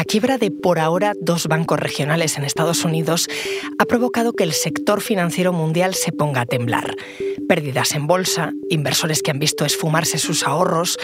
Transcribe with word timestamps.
La 0.00 0.04
quiebra 0.04 0.38
de 0.38 0.50
por 0.50 0.78
ahora 0.78 1.12
dos 1.20 1.46
bancos 1.46 1.78
regionales 1.78 2.38
en 2.38 2.44
Estados 2.44 2.86
Unidos 2.86 3.28
ha 3.78 3.84
provocado 3.84 4.32
que 4.32 4.44
el 4.44 4.54
sector 4.54 5.02
financiero 5.02 5.52
mundial 5.52 5.92
se 5.92 6.10
ponga 6.10 6.40
a 6.40 6.46
temblar. 6.46 6.96
Pérdidas 7.46 7.94
en 7.94 8.06
bolsa, 8.06 8.54
inversores 8.70 9.22
que 9.22 9.30
han 9.30 9.38
visto 9.38 9.66
esfumarse 9.66 10.16
sus 10.16 10.46
ahorros 10.46 10.96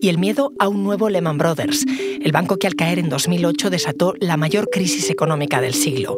y 0.00 0.08
el 0.08 0.18
miedo 0.18 0.52
a 0.60 0.68
un 0.68 0.84
nuevo 0.84 1.08
Lehman 1.08 1.36
Brothers, 1.36 1.84
el 2.22 2.30
banco 2.30 2.56
que 2.56 2.68
al 2.68 2.76
caer 2.76 3.00
en 3.00 3.08
2008 3.08 3.70
desató 3.70 4.14
la 4.20 4.36
mayor 4.36 4.68
crisis 4.70 5.10
económica 5.10 5.60
del 5.60 5.74
siglo. 5.74 6.16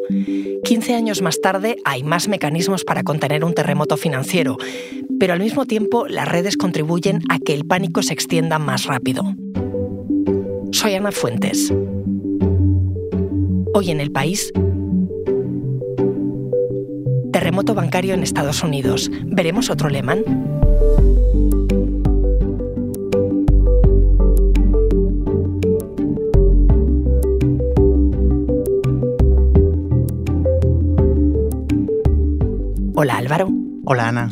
15 0.63 0.95
años 0.95 1.23
más 1.23 1.41
tarde 1.41 1.77
hay 1.87 2.03
más 2.03 2.29
mecanismos 2.29 2.85
para 2.85 3.03
contener 3.03 3.47
un 3.47 3.55
terremoto 3.55 3.97
financiero, 3.97 4.59
pero 5.19 5.33
al 5.33 5.41
mismo 5.41 5.65
tiempo 5.65 6.07
las 6.07 6.29
redes 6.29 6.59
contribuyen 6.59 7.23
a 7.31 7.39
que 7.39 7.55
el 7.55 7.65
pánico 7.65 8.03
se 8.03 8.13
extienda 8.13 8.59
más 8.59 8.85
rápido. 8.85 9.25
Soy 10.73 10.97
Ana 10.97 11.13
Fuentes. 11.13 11.73
Hoy 13.79 13.91
en 13.91 14.01
el 14.01 14.11
país, 14.11 14.55
terremoto 17.31 17.75
bancario 17.75 18.15
en 18.15 18.23
Estados 18.23 18.63
Unidos. 18.63 19.11
¿Veremos 19.27 19.69
otro 19.69 19.91
Lehman? 19.91 20.25
Hola 32.95 33.19
Álvaro. 33.19 33.51
Hola 33.85 34.09
Ana. 34.09 34.31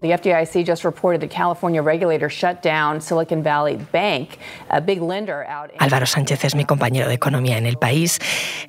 The 0.00 0.12
FDIC 0.12 0.64
just 0.64 0.82
reported 0.82 1.20
that 1.20 1.28
California 1.28 1.82
regulators 1.82 2.32
shut 2.32 2.62
down 2.62 3.02
Silicon 3.02 3.42
Valley 3.42 3.76
Bank, 3.92 4.38
a 4.70 4.80
big 4.80 5.02
lender 5.02 5.44
out. 5.46 5.72
Álvaro 5.78 6.06
Sánchez 6.06 6.42
es 6.46 6.54
mi 6.54 6.64
compañero 6.64 7.06
de 7.06 7.12
economía 7.12 7.58
en 7.58 7.66
el 7.66 7.76
país. 7.76 8.18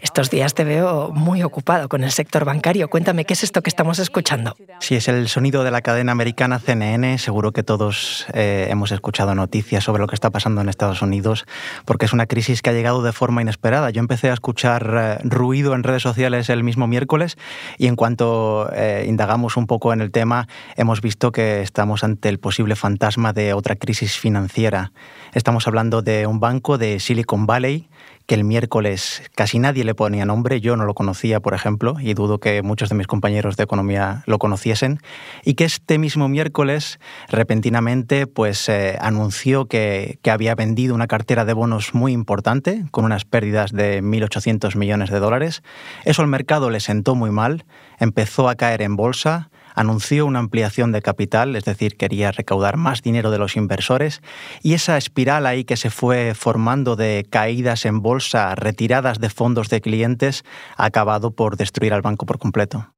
Estos 0.01 0.29
días 0.29 0.53
te 0.53 0.65
veo 0.65 1.09
muy 1.13 1.41
ocupado 1.41 1.87
con 1.87 2.03
el 2.03 2.11
sector 2.11 2.43
bancario. 2.43 2.89
Cuéntame, 2.89 3.23
¿qué 3.23 3.31
es 3.31 3.43
esto 3.43 3.61
que 3.61 3.69
estamos 3.69 3.97
escuchando? 3.99 4.57
Sí, 4.81 4.95
es 4.95 5.07
el 5.07 5.29
sonido 5.29 5.63
de 5.63 5.71
la 5.71 5.81
cadena 5.81 6.11
americana 6.11 6.59
CNN. 6.59 7.17
Seguro 7.17 7.53
que 7.53 7.63
todos 7.63 8.27
eh, 8.33 8.67
hemos 8.69 8.91
escuchado 8.91 9.33
noticias 9.33 9.85
sobre 9.85 10.01
lo 10.01 10.07
que 10.07 10.15
está 10.15 10.31
pasando 10.31 10.59
en 10.59 10.67
Estados 10.67 11.01
Unidos, 11.01 11.45
porque 11.85 12.07
es 12.07 12.11
una 12.11 12.25
crisis 12.25 12.61
que 12.61 12.71
ha 12.71 12.73
llegado 12.73 13.03
de 13.03 13.13
forma 13.13 13.41
inesperada. 13.41 13.89
Yo 13.91 14.01
empecé 14.01 14.31
a 14.31 14.33
escuchar 14.33 14.93
eh, 14.93 15.17
ruido 15.23 15.75
en 15.75 15.83
redes 15.83 16.01
sociales 16.01 16.49
el 16.49 16.65
mismo 16.65 16.87
miércoles 16.87 17.37
y 17.77 17.87
en 17.87 17.95
cuanto 17.95 18.69
eh, 18.73 19.05
indagamos 19.07 19.55
un 19.55 19.65
poco 19.65 19.93
en 19.93 20.01
el 20.01 20.11
tema, 20.11 20.49
hemos 20.75 20.99
visto 20.99 21.20
que 21.29 21.61
estamos 21.61 22.03
ante 22.03 22.29
el 22.29 22.39
posible 22.39 22.75
fantasma 22.75 23.31
de 23.31 23.53
otra 23.53 23.75
crisis 23.75 24.17
financiera. 24.17 24.91
Estamos 25.33 25.67
hablando 25.67 26.01
de 26.01 26.25
un 26.25 26.39
banco 26.39 26.79
de 26.79 26.99
Silicon 26.99 27.45
Valley 27.45 27.87
que 28.25 28.35
el 28.35 28.43
miércoles 28.43 29.23
casi 29.35 29.59
nadie 29.59 29.83
le 29.83 29.93
ponía 29.93 30.25
nombre, 30.25 30.61
yo 30.61 30.77
no 30.77 30.85
lo 30.85 30.93
conocía, 30.93 31.39
por 31.41 31.53
ejemplo, 31.53 31.97
y 31.99 32.13
dudo 32.13 32.39
que 32.39 32.61
muchos 32.61 32.89
de 32.89 32.95
mis 32.95 33.07
compañeros 33.07 33.57
de 33.57 33.63
economía 33.63 34.23
lo 34.25 34.39
conociesen, 34.39 34.99
y 35.43 35.55
que 35.55 35.65
este 35.65 35.97
mismo 35.97 36.29
miércoles 36.29 36.99
repentinamente 37.27 38.27
pues 38.27 38.69
eh, 38.69 38.97
anunció 39.01 39.65
que, 39.65 40.17
que 40.21 40.31
había 40.31 40.55
vendido 40.55 40.95
una 40.95 41.07
cartera 41.07 41.45
de 41.45 41.53
bonos 41.53 41.93
muy 41.93 42.13
importante, 42.13 42.85
con 42.91 43.05
unas 43.05 43.25
pérdidas 43.25 43.71
de 43.73 44.01
1.800 44.01 44.75
millones 44.75 45.09
de 45.09 45.19
dólares. 45.19 45.61
Eso 46.05 46.21
al 46.21 46.27
mercado 46.29 46.69
le 46.69 46.79
sentó 46.79 47.15
muy 47.15 47.31
mal, 47.31 47.65
empezó 47.99 48.49
a 48.49 48.55
caer 48.55 48.81
en 48.81 48.95
bolsa, 48.95 49.50
anunció 49.75 50.25
una 50.25 50.39
ampliación 50.39 50.91
de 50.91 51.01
capital, 51.01 51.55
es 51.55 51.63
decir, 51.63 51.97
quería 51.97 52.31
recaudar 52.31 52.77
más 52.77 53.01
dinero 53.01 53.31
de 53.31 53.37
los 53.37 53.55
inversores, 53.55 54.21
y 54.61 54.73
esa 54.73 54.97
espiral 54.97 55.45
ahí 55.45 55.63
que 55.63 55.77
se 55.77 55.89
fue 55.89 56.33
formando 56.35 56.95
de 56.95 57.25
caídas 57.29 57.85
en 57.85 58.01
bolsa, 58.01 58.55
retiradas 58.55 59.19
de 59.19 59.29
fondos 59.29 59.69
de 59.69 59.81
clientes, 59.81 60.43
ha 60.77 60.85
acabado 60.85 61.31
por 61.31 61.57
destruir 61.57 61.93
al 61.93 62.01
banco 62.01 62.25
por 62.25 62.39
completo. 62.39 62.93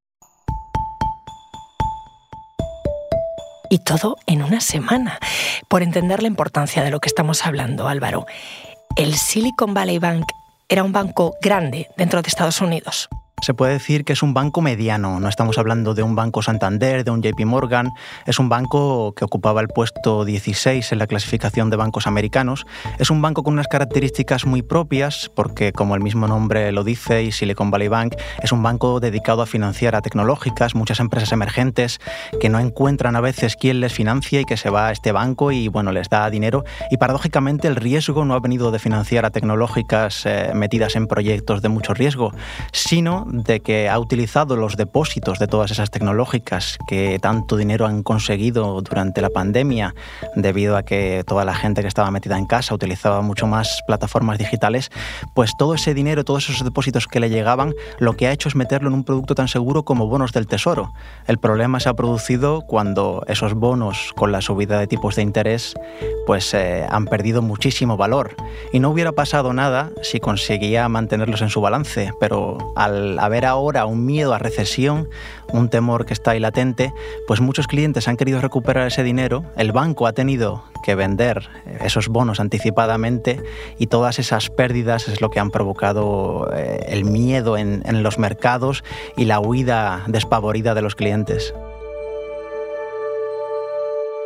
Y 3.69 3.79
todo 3.79 4.17
en 4.27 4.43
una 4.43 4.61
semana. 4.61 5.17
Por 5.67 5.81
entender 5.81 6.21
la 6.21 6.27
importancia 6.27 6.83
de 6.83 6.91
lo 6.91 6.99
que 6.99 7.07
estamos 7.07 7.45
hablando, 7.45 7.87
Álvaro, 7.87 8.27
el 8.97 9.15
Silicon 9.15 9.73
Valley 9.73 9.97
Bank 9.97 10.25
era 10.69 10.83
un 10.83 10.91
banco 10.91 11.35
grande 11.41 11.89
dentro 11.97 12.21
de 12.21 12.27
Estados 12.27 12.61
Unidos 12.61 13.09
se 13.43 13.53
puede 13.53 13.73
decir 13.73 14.05
que 14.05 14.13
es 14.13 14.23
un 14.23 14.33
banco 14.33 14.61
mediano. 14.61 15.19
No 15.19 15.27
estamos 15.27 15.57
hablando 15.57 15.93
de 15.93 16.01
un 16.01 16.15
banco 16.15 16.41
Santander, 16.41 17.03
de 17.03 17.11
un 17.11 17.21
JP 17.21 17.45
Morgan. 17.45 17.89
Es 18.25 18.39
un 18.39 18.47
banco 18.47 19.13
que 19.13 19.25
ocupaba 19.25 19.59
el 19.59 19.67
puesto 19.67 20.23
16 20.23 20.93
en 20.93 20.99
la 20.99 21.07
clasificación 21.07 21.69
de 21.69 21.75
bancos 21.75 22.07
americanos. 22.07 22.65
Es 22.99 23.09
un 23.09 23.21
banco 23.21 23.43
con 23.43 23.53
unas 23.53 23.67
características 23.67 24.45
muy 24.45 24.61
propias, 24.61 25.29
porque 25.35 25.73
como 25.73 25.95
el 25.95 26.01
mismo 26.01 26.25
nombre 26.27 26.71
lo 26.71 26.85
dice, 26.85 27.29
Silicon 27.33 27.69
Valley 27.69 27.89
Bank 27.89 28.15
es 28.41 28.53
un 28.53 28.63
banco 28.63 29.01
dedicado 29.01 29.41
a 29.41 29.45
financiar 29.45 29.95
a 29.95 30.01
tecnológicas, 30.01 30.73
muchas 30.73 31.01
empresas 31.01 31.33
emergentes 31.33 31.99
que 32.39 32.47
no 32.47 32.59
encuentran 32.59 33.17
a 33.17 33.21
veces 33.21 33.57
quién 33.57 33.81
les 33.81 33.93
financia 33.93 34.39
y 34.39 34.45
que 34.45 34.55
se 34.55 34.69
va 34.69 34.87
a 34.87 34.91
este 34.93 35.11
banco 35.11 35.51
y 35.51 35.67
bueno, 35.67 35.91
les 35.91 36.07
da 36.07 36.29
dinero. 36.29 36.63
Y 36.89 36.97
paradójicamente 36.97 37.67
el 37.67 37.75
riesgo 37.75 38.23
no 38.23 38.35
ha 38.35 38.39
venido 38.39 38.71
de 38.71 38.79
financiar 38.79 39.25
a 39.25 39.31
tecnológicas 39.31 40.25
eh, 40.25 40.51
metidas 40.55 40.95
en 40.95 41.07
proyectos 41.07 41.61
de 41.61 41.67
mucho 41.67 41.93
riesgo, 41.93 42.31
sino 42.71 43.27
de 43.33 43.61
que 43.61 43.89
ha 43.89 43.97
utilizado 43.97 44.55
los 44.55 44.77
depósitos 44.77 45.39
de 45.39 45.47
todas 45.47 45.71
esas 45.71 45.89
tecnológicas 45.89 46.77
que 46.87 47.17
tanto 47.19 47.57
dinero 47.57 47.87
han 47.87 48.03
conseguido 48.03 48.79
durante 48.81 49.21
la 49.21 49.31
pandemia 49.31 49.95
debido 50.35 50.77
a 50.77 50.83
que 50.83 51.23
toda 51.25 51.43
la 51.43 51.55
gente 51.55 51.81
que 51.81 51.87
estaba 51.87 52.11
metida 52.11 52.37
en 52.37 52.45
casa 52.45 52.75
utilizaba 52.75 53.21
mucho 53.21 53.47
más 53.47 53.81
plataformas 53.87 54.37
digitales, 54.37 54.91
pues 55.33 55.51
todo 55.57 55.73
ese 55.73 55.95
dinero, 55.95 56.23
todos 56.23 56.47
esos 56.47 56.63
depósitos 56.63 57.07
que 57.07 57.19
le 57.19 57.31
llegaban, 57.31 57.73
lo 57.97 58.13
que 58.13 58.27
ha 58.27 58.31
hecho 58.31 58.49
es 58.49 58.55
meterlo 58.55 58.89
en 58.89 58.93
un 58.93 59.03
producto 59.03 59.33
tan 59.33 59.47
seguro 59.47 59.83
como 59.83 60.07
bonos 60.07 60.31
del 60.31 60.45
tesoro. 60.45 60.93
El 61.25 61.39
problema 61.39 61.79
se 61.79 61.89
ha 61.89 61.95
producido 61.95 62.61
cuando 62.61 63.23
esos 63.27 63.55
bonos 63.55 64.13
con 64.15 64.31
la 64.31 64.41
subida 64.41 64.79
de 64.79 64.85
tipos 64.85 65.15
de 65.15 65.23
interés 65.23 65.73
pues 66.27 66.53
eh, 66.53 66.85
han 66.87 67.05
perdido 67.05 67.41
muchísimo 67.41 67.97
valor 67.97 68.35
y 68.71 68.79
no 68.79 68.91
hubiera 68.91 69.11
pasado 69.11 69.53
nada 69.53 69.89
si 70.03 70.19
conseguía 70.19 70.87
mantenerlos 70.87 71.41
en 71.41 71.49
su 71.49 71.61
balance, 71.61 72.11
pero 72.19 72.73
al 72.75 73.12
haber 73.19 73.45
ahora 73.45 73.85
un 73.85 74.05
miedo 74.05 74.33
a 74.33 74.39
recesión, 74.39 75.09
un 75.51 75.69
temor 75.69 76.05
que 76.05 76.13
está 76.13 76.31
ahí 76.31 76.39
latente, 76.39 76.93
pues 77.27 77.41
muchos 77.41 77.67
clientes 77.67 78.07
han 78.07 78.17
querido 78.17 78.41
recuperar 78.41 78.87
ese 78.87 79.03
dinero, 79.03 79.45
el 79.55 79.71
banco 79.71 80.07
ha 80.07 80.13
tenido 80.13 80.63
que 80.83 80.95
vender 80.95 81.49
esos 81.81 82.07
bonos 82.09 82.39
anticipadamente 82.39 83.41
y 83.77 83.87
todas 83.87 84.19
esas 84.19 84.49
pérdidas 84.49 85.07
es 85.07 85.21
lo 85.21 85.29
que 85.29 85.39
han 85.39 85.51
provocado 85.51 86.49
eh, 86.53 86.85
el 86.87 87.05
miedo 87.05 87.57
en, 87.57 87.83
en 87.85 88.03
los 88.03 88.19
mercados 88.19 88.83
y 89.15 89.25
la 89.25 89.39
huida 89.39 90.03
despavorida 90.07 90.73
de 90.73 90.81
los 90.81 90.95
clientes. 90.95 91.53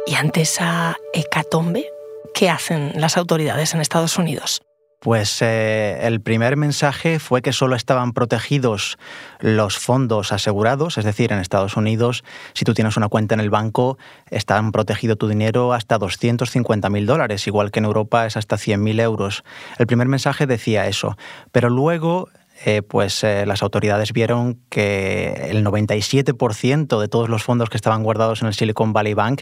Y 0.08 0.16
ante 0.16 0.42
esa 0.42 0.98
hecatombe, 1.14 1.86
¿qué 2.34 2.50
hacen 2.50 2.94
las 2.96 3.18
autoridades 3.18 3.74
en 3.74 3.82
Estados 3.82 4.18
Unidos? 4.18 4.62
Pues 5.00 5.44
eh, 5.44 6.00
el 6.08 6.22
primer 6.22 6.58
mensaje 6.58 7.20
fue 7.20 7.44
que 7.44 7.54
solo 7.54 7.76
estaban 7.76 8.14
protegidos 8.14 8.98
los 9.40 9.78
fondos 9.78 10.32
asegurados, 10.32 10.98
es 10.98 11.06
decir, 11.06 11.32
en 11.32 11.38
Estados 11.38 11.78
Unidos, 11.78 12.24
si 12.54 12.66
tú 12.66 12.74
tienes 12.74 12.98
una 12.98 13.08
cuenta 13.08 13.36
en 13.36 13.40
el 13.40 13.52
banco, 13.52 14.00
están 14.32 14.72
protegido 14.72 15.16
tu 15.16 15.28
dinero 15.28 15.74
hasta 15.74 16.00
250.000 16.00 17.06
dólares, 17.06 17.46
igual 17.46 17.70
que 17.70 17.78
en 17.78 17.86
Europa 17.86 18.26
es 18.26 18.38
hasta 18.38 18.56
100.000 18.56 19.00
euros. 19.02 19.44
El 19.78 19.86
primer 19.86 20.08
mensaje 20.08 20.48
decía 20.48 20.88
eso, 20.88 21.16
pero 21.52 21.70
luego 21.70 22.30
eh, 22.66 22.82
pues 22.82 23.24
eh, 23.24 23.46
las 23.46 23.62
autoridades 23.62 24.14
vieron 24.14 24.60
que 24.70 25.50
el 25.52 25.64
97% 25.64 27.00
de 27.00 27.08
todos 27.08 27.30
los 27.30 27.44
fondos 27.44 27.70
que 27.70 27.78
estaban 27.78 28.02
guardados 28.02 28.42
en 28.42 28.48
el 28.48 28.56
Silicon 28.56 28.94
Valley 28.94 29.14
Bank 29.14 29.42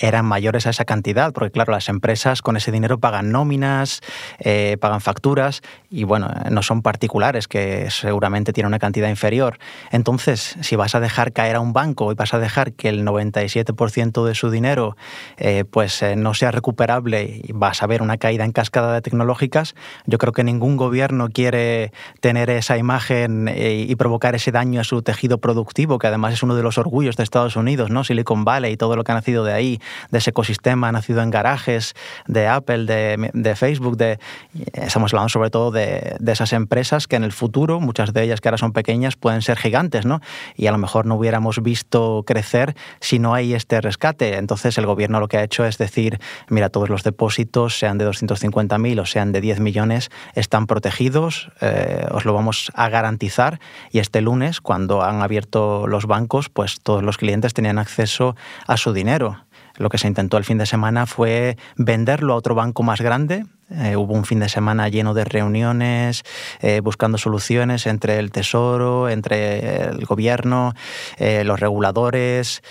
eran 0.00 0.24
mayores 0.24 0.66
a 0.66 0.70
esa 0.70 0.84
cantidad, 0.84 1.32
porque 1.32 1.50
claro, 1.50 1.72
las 1.72 1.88
empresas 1.88 2.42
con 2.42 2.56
ese 2.56 2.72
dinero 2.72 2.98
pagan 2.98 3.30
nóminas, 3.30 4.00
eh, 4.38 4.76
pagan 4.80 5.00
facturas 5.00 5.62
y 5.90 6.04
bueno, 6.04 6.30
no 6.50 6.62
son 6.62 6.82
particulares 6.82 7.48
que 7.48 7.90
seguramente 7.90 8.52
tienen 8.52 8.68
una 8.68 8.78
cantidad 8.78 9.08
inferior. 9.08 9.58
Entonces, 9.90 10.56
si 10.62 10.76
vas 10.76 10.94
a 10.94 11.00
dejar 11.00 11.32
caer 11.32 11.56
a 11.56 11.60
un 11.60 11.72
banco 11.72 12.10
y 12.12 12.14
vas 12.14 12.32
a 12.32 12.38
dejar 12.38 12.72
que 12.72 12.88
el 12.88 13.04
97% 13.04 14.24
de 14.24 14.34
su 14.34 14.50
dinero 14.50 14.96
eh, 15.36 15.64
pues 15.70 16.02
eh, 16.02 16.16
no 16.16 16.34
sea 16.34 16.50
recuperable 16.50 17.42
y 17.44 17.52
vas 17.52 17.82
a 17.82 17.86
ver 17.86 18.02
una 18.02 18.16
caída 18.16 18.44
en 18.44 18.52
cascada 18.52 18.94
de 18.94 19.02
tecnológicas, 19.02 19.74
yo 20.06 20.18
creo 20.18 20.32
que 20.32 20.44
ningún 20.44 20.76
gobierno 20.76 21.28
quiere 21.28 21.92
tener 22.20 22.48
esa 22.50 22.78
imagen 22.78 23.50
y 23.54 23.94
provocar 23.96 24.34
ese 24.34 24.52
daño 24.52 24.80
a 24.80 24.84
su 24.84 25.02
tejido 25.02 25.38
productivo, 25.38 25.98
que 25.98 26.06
además 26.06 26.34
es 26.34 26.42
uno 26.42 26.54
de 26.54 26.62
los 26.62 26.78
orgullos 26.78 27.16
de 27.16 27.22
Estados 27.22 27.56
Unidos, 27.56 27.90
¿no? 27.90 28.04
Silicon 28.04 28.44
Valley 28.44 28.72
y 28.72 28.76
todo 28.76 28.96
lo 28.96 29.04
que 29.04 29.12
ha 29.12 29.14
nacido 29.14 29.44
de 29.44 29.52
ahí 29.52 29.80
de 30.10 30.18
ese 30.18 30.30
ecosistema 30.30 30.92
nacido 30.92 31.22
en 31.22 31.30
garajes 31.30 31.94
de 32.26 32.48
Apple, 32.48 32.84
de, 32.84 33.54
Facebook, 33.56 33.96
de, 33.96 34.18
estamos 34.72 35.12
hablando 35.12 35.28
sobre 35.28 35.50
todo 35.50 35.70
de, 35.70 36.16
de, 36.18 36.32
esas 36.32 36.52
empresas 36.52 37.06
que 37.06 37.16
en 37.16 37.24
el 37.24 37.32
futuro, 37.32 37.80
muchas 37.80 38.12
de 38.12 38.22
ellas 38.22 38.40
que 38.40 38.48
ahora 38.48 38.58
son 38.58 38.72
pequeñas, 38.72 39.16
pueden 39.16 39.42
ser 39.42 39.58
gigantes, 39.58 40.06
¿no? 40.06 40.20
Y 40.56 40.66
a 40.66 40.72
lo 40.72 40.78
mejor 40.78 41.06
no 41.06 41.16
hubiéramos 41.16 41.62
visto 41.62 42.24
crecer 42.26 42.74
si 43.00 43.18
no 43.18 43.34
hay 43.34 43.54
este 43.54 43.80
rescate. 43.80 44.36
Entonces 44.36 44.78
el 44.78 44.86
gobierno 44.86 45.20
lo 45.20 45.28
que 45.28 45.36
ha 45.36 45.42
hecho 45.42 45.64
es 45.64 45.78
decir, 45.78 46.20
mira, 46.48 46.68
todos 46.68 46.88
los 46.88 47.02
depósitos, 47.02 47.78
sean 47.78 47.98
de 47.98 48.08
250.000 48.08 49.00
o 49.00 49.06
sean 49.06 49.32
de 49.32 49.40
10 49.40 49.60
millones, 49.60 50.10
están 50.34 50.66
protegidos, 50.66 51.50
eh, 51.60 52.06
os 52.10 52.24
lo 52.24 52.34
vamos 52.34 52.70
a 52.74 52.88
garantizar. 52.88 53.60
Y 53.90 53.98
este 53.98 54.20
lunes, 54.20 54.60
cuando 54.60 55.02
han 55.02 55.22
abierto 55.22 55.86
los 55.86 56.06
bancos, 56.06 56.48
pues 56.48 56.80
todos 56.80 57.02
los 57.02 57.18
clientes 57.18 57.54
tenían 57.54 57.78
acceso 57.78 58.36
a 58.66 58.76
su 58.76 58.92
dinero. 58.92 59.38
Lo 59.80 59.88
que 59.88 59.96
se 59.96 60.06
intentó 60.06 60.36
el 60.36 60.44
fin 60.44 60.58
de 60.58 60.66
semana 60.66 61.06
fue 61.06 61.56
venderlo 61.74 62.34
a 62.34 62.36
otro 62.36 62.54
banco 62.54 62.82
más 62.82 63.00
grande. 63.00 63.46
Eh, 63.70 63.96
hubo 63.96 64.12
un 64.12 64.26
fin 64.26 64.38
de 64.38 64.50
semana 64.50 64.90
lleno 64.90 65.14
de 65.14 65.24
reuniones, 65.24 66.22
eh, 66.60 66.80
buscando 66.80 67.16
soluciones 67.16 67.86
entre 67.86 68.18
el 68.18 68.30
Tesoro, 68.30 69.08
entre 69.08 69.84
el 69.84 70.04
gobierno, 70.04 70.74
eh, 71.16 71.44
los 71.44 71.60
reguladores, 71.60 72.62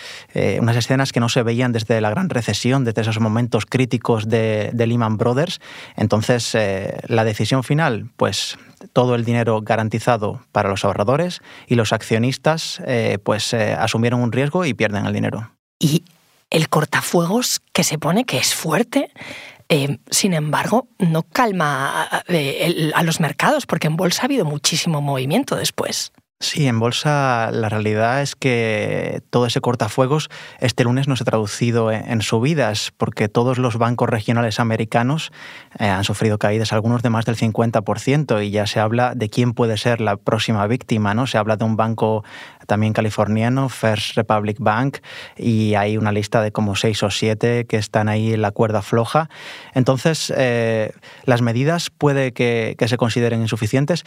unas 0.59 0.75
escenas 0.75 1.11
que 1.11 1.19
no 1.19 1.29
se 1.29 1.41
veían 1.41 1.71
desde 1.71 2.00
la 2.00 2.11
gran 2.11 2.29
recesión, 2.29 2.83
desde 2.83 3.01
esos 3.01 3.19
momentos 3.19 3.65
críticos 3.65 4.29
de, 4.29 4.71
Lehman 4.75 5.17
Brothers. 5.17 5.61
Entonces, 5.95 6.56
la 7.07 7.23
decisión 7.23 7.63
final, 7.63 8.11
pues 8.17 8.59
todo 8.94 9.15
el 9.15 9.25
dinero 9.25 9.61
garantizado 9.61 10.41
para 10.51 10.69
los 10.69 10.85
ahorradores 10.85 11.41
y 11.65 11.73
los 11.73 11.91
accionistas 11.91 12.83
pues 13.23 13.56
asumieron 13.56 14.21
un 14.21 14.31
riesgo 14.31 14.63
y 14.65 14.75
pierden 14.75 15.07
el 15.07 15.13
dinero. 15.13 15.50
El 16.50 16.69
cortafuegos 16.69 17.62
que 17.74 17.84
se 17.84 17.98
pone, 17.98 18.25
que 18.25 18.38
es 18.38 18.54
fuerte, 18.54 19.12
eh, 19.69 20.00
sin 20.10 20.34
embargo, 20.34 20.88
no 20.98 21.24
calma 21.24 22.24
eh, 22.28 22.92
a 22.96 23.04
los 23.04 23.19
mercados, 23.19 23.66
porque 23.68 23.88
en 23.88 23.98
bolsa 23.98 24.24
ha 24.24 24.25
habido 24.25 24.46
muchísimo 24.46 25.00
movimiento 25.00 25.56
después. 25.56 26.12
Sí, 26.42 26.68
en 26.68 26.80
bolsa 26.80 27.51
la 27.51 27.68
realidad 27.68 28.22
es 28.22 28.38
que 28.38 29.22
todo 29.30 29.46
ese 29.46 29.60
cortafuegos 29.60 30.30
este 30.62 30.86
lunes 30.86 31.10
no 31.10 31.18
se 31.18 31.24
ha 31.24 31.25
traducido 31.25 31.92
en, 31.92 32.22
subidas, 32.22 32.94
porque 32.95 33.28
todos 33.28 33.57
los 33.57 33.78
bancos 33.78 34.07
regionales 34.07 34.62
americanos 34.62 35.34
eh, 35.80 35.90
han 35.90 36.06
sufrido 36.06 36.38
caídas, 36.38 36.72
algunos 36.72 37.04
de 37.04 37.10
más 37.10 37.25
del 37.25 37.36
50%, 37.36 38.42
y 38.42 38.52
ya 38.52 38.68
se 38.68 38.80
habla 38.80 39.16
de 39.16 39.30
quién 39.30 39.52
puede 39.52 39.75
ser 39.75 40.00
la 40.00 40.16
próxima 40.16 40.66
víctima, 40.66 41.13
¿no? 41.13 41.28
Se 41.28 41.38
habla 41.38 41.57
de 41.57 41.66
un 41.66 41.75
banco 41.75 42.24
también 42.69 42.94
californiano, 42.94 43.68
First 43.68 44.16
Republic 44.16 44.57
Bank, 44.60 45.00
y 45.36 45.74
hay 45.74 45.98
una 45.98 46.13
lista 46.13 46.42
de 46.42 46.54
como 46.54 46.77
seis 46.77 47.04
o 47.04 47.10
siete 47.10 47.66
que 47.66 47.75
están 47.75 48.07
ahí 48.07 48.33
en 48.33 48.42
la 48.42 48.51
cuerda 48.51 48.81
floja. 48.81 49.30
Entonces, 49.74 50.31
eh, 50.38 50.94
las 51.25 51.42
medidas 51.42 51.89
puede 51.89 52.31
que, 52.31 52.75
que 52.77 52.88
se 52.88 52.95
consideren 52.95 53.42
insuficientes 53.42 54.06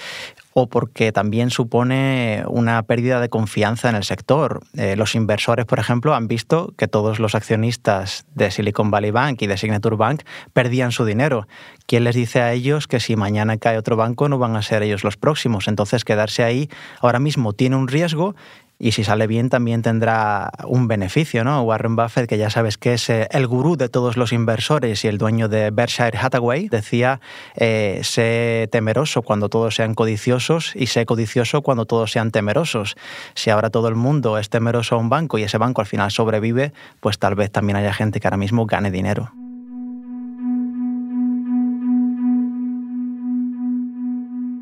o 0.54 0.68
porque 0.68 1.12
también 1.12 1.50
supone 1.50 2.44
una 2.46 2.82
pérdida 2.82 3.20
de 3.20 3.28
confianza 3.28 3.88
en 3.88 3.96
el 3.96 4.04
sector. 4.04 4.60
Eh, 4.76 4.96
los 4.96 5.14
inversores, 5.14 5.66
por 5.66 5.78
ejemplo, 5.78 6.14
han 6.14 6.28
visto 6.28 6.74
que 6.76 6.88
todos 6.88 7.18
los 7.18 7.34
accionistas 7.34 8.26
de 8.34 8.50
Silicon 8.50 8.90
Valley 8.90 9.10
Bank 9.10 9.42
y 9.42 9.46
de 9.46 9.56
Signature 9.56 9.96
Bank 9.96 10.22
perdían 10.52 10.92
su 10.92 11.04
dinero. 11.04 11.46
¿Quién 11.86 12.04
les 12.04 12.14
dice 12.14 12.40
a 12.40 12.52
ellos 12.52 12.86
que 12.86 13.00
si 13.00 13.16
mañana 13.16 13.56
cae 13.56 13.78
otro 13.78 13.96
banco 13.96 14.28
no 14.28 14.38
van 14.38 14.56
a 14.56 14.62
ser 14.62 14.82
ellos 14.82 15.04
los 15.04 15.16
próximos? 15.16 15.68
Entonces, 15.68 16.04
quedarse 16.04 16.44
ahí 16.44 16.68
ahora 17.00 17.18
mismo 17.18 17.52
tiene 17.54 17.76
un 17.76 17.88
riesgo 17.88 18.34
y 18.82 18.90
si 18.90 19.04
sale 19.04 19.28
bien 19.28 19.48
también 19.48 19.80
tendrá 19.80 20.50
un 20.66 20.88
beneficio, 20.88 21.44
¿no? 21.44 21.62
Warren 21.62 21.94
Buffett, 21.94 22.28
que 22.28 22.36
ya 22.36 22.50
sabes 22.50 22.78
que 22.78 22.94
es 22.94 23.08
eh, 23.10 23.28
el 23.30 23.46
gurú 23.46 23.76
de 23.76 23.88
todos 23.88 24.16
los 24.16 24.32
inversores 24.32 25.04
y 25.04 25.08
el 25.08 25.18
dueño 25.18 25.48
de 25.48 25.70
Berkshire 25.70 26.18
Hathaway, 26.18 26.68
decía, 26.68 27.20
eh, 27.54 28.00
sé 28.02 28.68
temeroso 28.72 29.22
cuando 29.22 29.48
todos 29.48 29.76
sean 29.76 29.94
codiciosos 29.94 30.72
y 30.74 30.88
sé 30.88 31.06
codicioso 31.06 31.62
cuando 31.62 31.86
todos 31.86 32.10
sean 32.10 32.32
temerosos. 32.32 32.96
Si 33.34 33.50
ahora 33.50 33.70
todo 33.70 33.86
el 33.86 33.94
mundo 33.94 34.36
es 34.36 34.50
temeroso 34.50 34.96
a 34.96 34.98
un 34.98 35.08
banco 35.08 35.38
y 35.38 35.44
ese 35.44 35.58
banco 35.58 35.80
al 35.80 35.86
final 35.86 36.10
sobrevive, 36.10 36.72
pues 36.98 37.20
tal 37.20 37.36
vez 37.36 37.52
también 37.52 37.76
haya 37.76 37.92
gente 37.92 38.18
que 38.18 38.26
ahora 38.26 38.36
mismo 38.36 38.66
gane 38.66 38.90
dinero. 38.90 39.30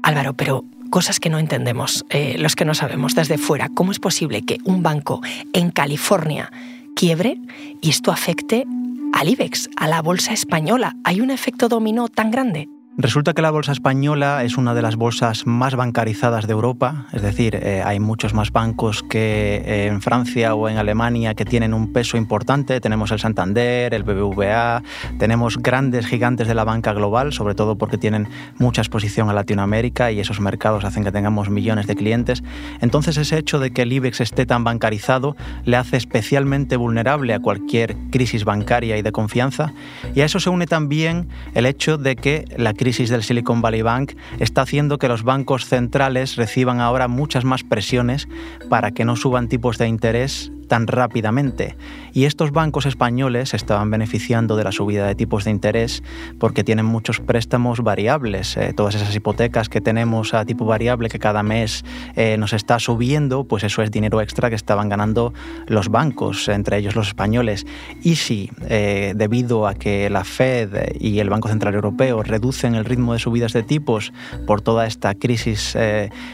Álvaro, 0.02 0.34
pero 0.34 0.64
cosas 0.90 1.20
que 1.20 1.31
no 1.31 1.38
entendemos, 1.38 2.04
eh, 2.10 2.37
los 2.38 2.56
que 2.56 2.64
no 2.64 2.75
sabemos 2.75 3.14
desde 3.14 3.38
fuera. 3.38 3.69
¿Cómo 3.69 3.92
es 3.92 3.98
posible 3.98 4.42
que 4.42 4.58
un 4.64 4.82
banco 4.82 5.20
en 5.52 5.70
California 5.70 6.52
quiebre 6.94 7.38
y 7.81 7.90
esto 7.90 8.12
afecte 8.12 8.66
al 9.12 9.28
IBEX, 9.28 9.70
a 9.76 9.88
la 9.88 10.02
bolsa 10.02 10.32
española? 10.32 10.96
¿Hay 11.04 11.20
un 11.20 11.31
efecto 11.31 11.69
dominó 11.69 12.08
tan 12.08 12.31
grande? 12.31 12.69
Resulta 13.02 13.32
que 13.32 13.41
la 13.41 13.50
bolsa 13.50 13.73
española 13.73 14.44
es 14.44 14.58
una 14.58 14.75
de 14.75 14.82
las 14.82 14.97
bolsas 14.97 15.47
más 15.47 15.75
bancarizadas 15.75 16.47
de 16.47 16.52
Europa, 16.52 17.06
es 17.14 17.23
decir, 17.23 17.55
eh, 17.55 17.82
hay 17.82 17.99
muchos 17.99 18.35
más 18.35 18.52
bancos 18.52 19.02
que 19.02 19.62
eh, 19.64 19.87
en 19.87 20.02
Francia 20.02 20.55
o 20.55 20.69
en 20.69 20.76
Alemania 20.76 21.32
que 21.32 21.47
tienen 21.47 21.73
un 21.73 21.94
peso 21.94 22.19
importante. 22.19 22.79
Tenemos 22.79 23.11
el 23.11 23.19
Santander, 23.19 23.94
el 23.94 24.02
BBVA, 24.02 24.82
tenemos 25.19 25.56
grandes 25.56 26.05
gigantes 26.05 26.47
de 26.47 26.55
la 26.55 26.64
banca 26.64 26.93
global, 26.93 27.32
sobre 27.32 27.55
todo 27.55 27.79
porque 27.79 27.97
tienen 27.97 28.29
mucha 28.58 28.82
exposición 28.82 29.31
a 29.31 29.32
Latinoamérica 29.32 30.12
y 30.12 30.20
esos 30.20 30.38
mercados 30.38 30.85
hacen 30.85 31.02
que 31.02 31.11
tengamos 31.11 31.49
millones 31.49 31.87
de 31.87 31.97
clientes. 31.97 32.43
Entonces 32.82 33.17
ese 33.17 33.38
hecho 33.38 33.58
de 33.61 33.70
que 33.70 33.81
el 33.82 33.94
IBEX 33.94 34.20
esté 34.20 34.44
tan 34.44 34.62
bancarizado 34.62 35.37
le 35.64 35.79
hace 35.79 35.97
especialmente 35.97 36.76
vulnerable 36.76 37.32
a 37.32 37.41
cualquier 37.41 37.97
crisis 38.11 38.44
bancaria 38.44 38.99
y 38.99 39.02
de 39.02 39.11
confianza. 39.11 39.73
Y 40.14 40.20
a 40.20 40.26
eso 40.26 40.38
se 40.38 40.50
une 40.50 40.67
también 40.67 41.31
el 41.55 41.64
hecho 41.64 41.97
de 41.97 42.14
que 42.14 42.44
la 42.58 42.75
crisis 42.75 42.89
crisis 42.90 43.08
del 43.08 43.22
Silicon 43.22 43.62
Valley 43.62 43.82
Bank 43.82 44.14
está 44.40 44.62
haciendo 44.62 44.98
que 44.98 45.06
los 45.06 45.22
bancos 45.22 45.64
centrales 45.64 46.34
reciban 46.34 46.81
ahora 46.81 47.06
muchas 47.06 47.44
más 47.44 47.62
presiones 47.62 48.26
para 48.69 48.90
que 48.90 49.04
no 49.04 49.14
suban 49.14 49.46
tipos 49.46 49.78
de 49.78 49.87
interés 49.87 50.50
tan 50.70 50.87
rápidamente. 50.87 51.76
Y 52.12 52.26
estos 52.26 52.52
bancos 52.52 52.87
españoles 52.87 53.55
estaban 53.55 53.90
beneficiando 53.90 54.55
de 54.55 54.62
la 54.62 54.70
subida 54.70 55.05
de 55.05 55.17
tipos 55.17 55.44
de 55.44 55.50
interés 55.50 56.05
porque 56.38 56.62
tienen 56.62 56.87
muchos 56.87 57.19
préstamos 57.19 57.81
variables. 57.81 58.56
Eh, 58.56 58.72
todas 58.75 58.94
esas 58.94 59.14
hipotecas 59.14 59.69
que 59.69 59.81
tenemos 59.81 60.32
a 60.32 60.44
tipo 60.44 60.64
variable 60.64 61.08
que 61.08 61.19
cada 61.19 61.43
mes 61.43 61.84
eh, 62.14 62.37
nos 62.38 62.52
está 62.52 62.78
subiendo, 62.78 63.43
pues 63.43 63.64
eso 63.64 63.82
es 63.82 63.90
dinero 63.90 64.20
extra 64.20 64.49
que 64.49 64.55
estaban 64.55 64.88
ganando 64.88 65.34
los 65.67 65.88
bancos, 65.88 66.49
entre 66.49 66.78
ellos 66.78 66.94
los 66.94 67.08
españoles. 67.08 67.66
Y 68.05 68.14
si, 68.14 68.49
eh, 68.69 69.12
debido 69.16 69.66
a 69.66 69.75
que 69.75 70.08
la 70.08 70.23
Fed 70.23 70.94
y 71.00 71.19
el 71.19 71.31
Banco 71.31 71.49
Central 71.49 71.75
Europeo 71.75 72.23
reducen 72.23 72.76
el 72.76 72.84
ritmo 72.84 73.12
de 73.12 73.19
subidas 73.19 73.52
de 73.52 73.64
tipos 73.64 74.12
por 74.46 74.61
toda 74.61 74.87
esta 74.87 75.16
crisis 75.16 75.76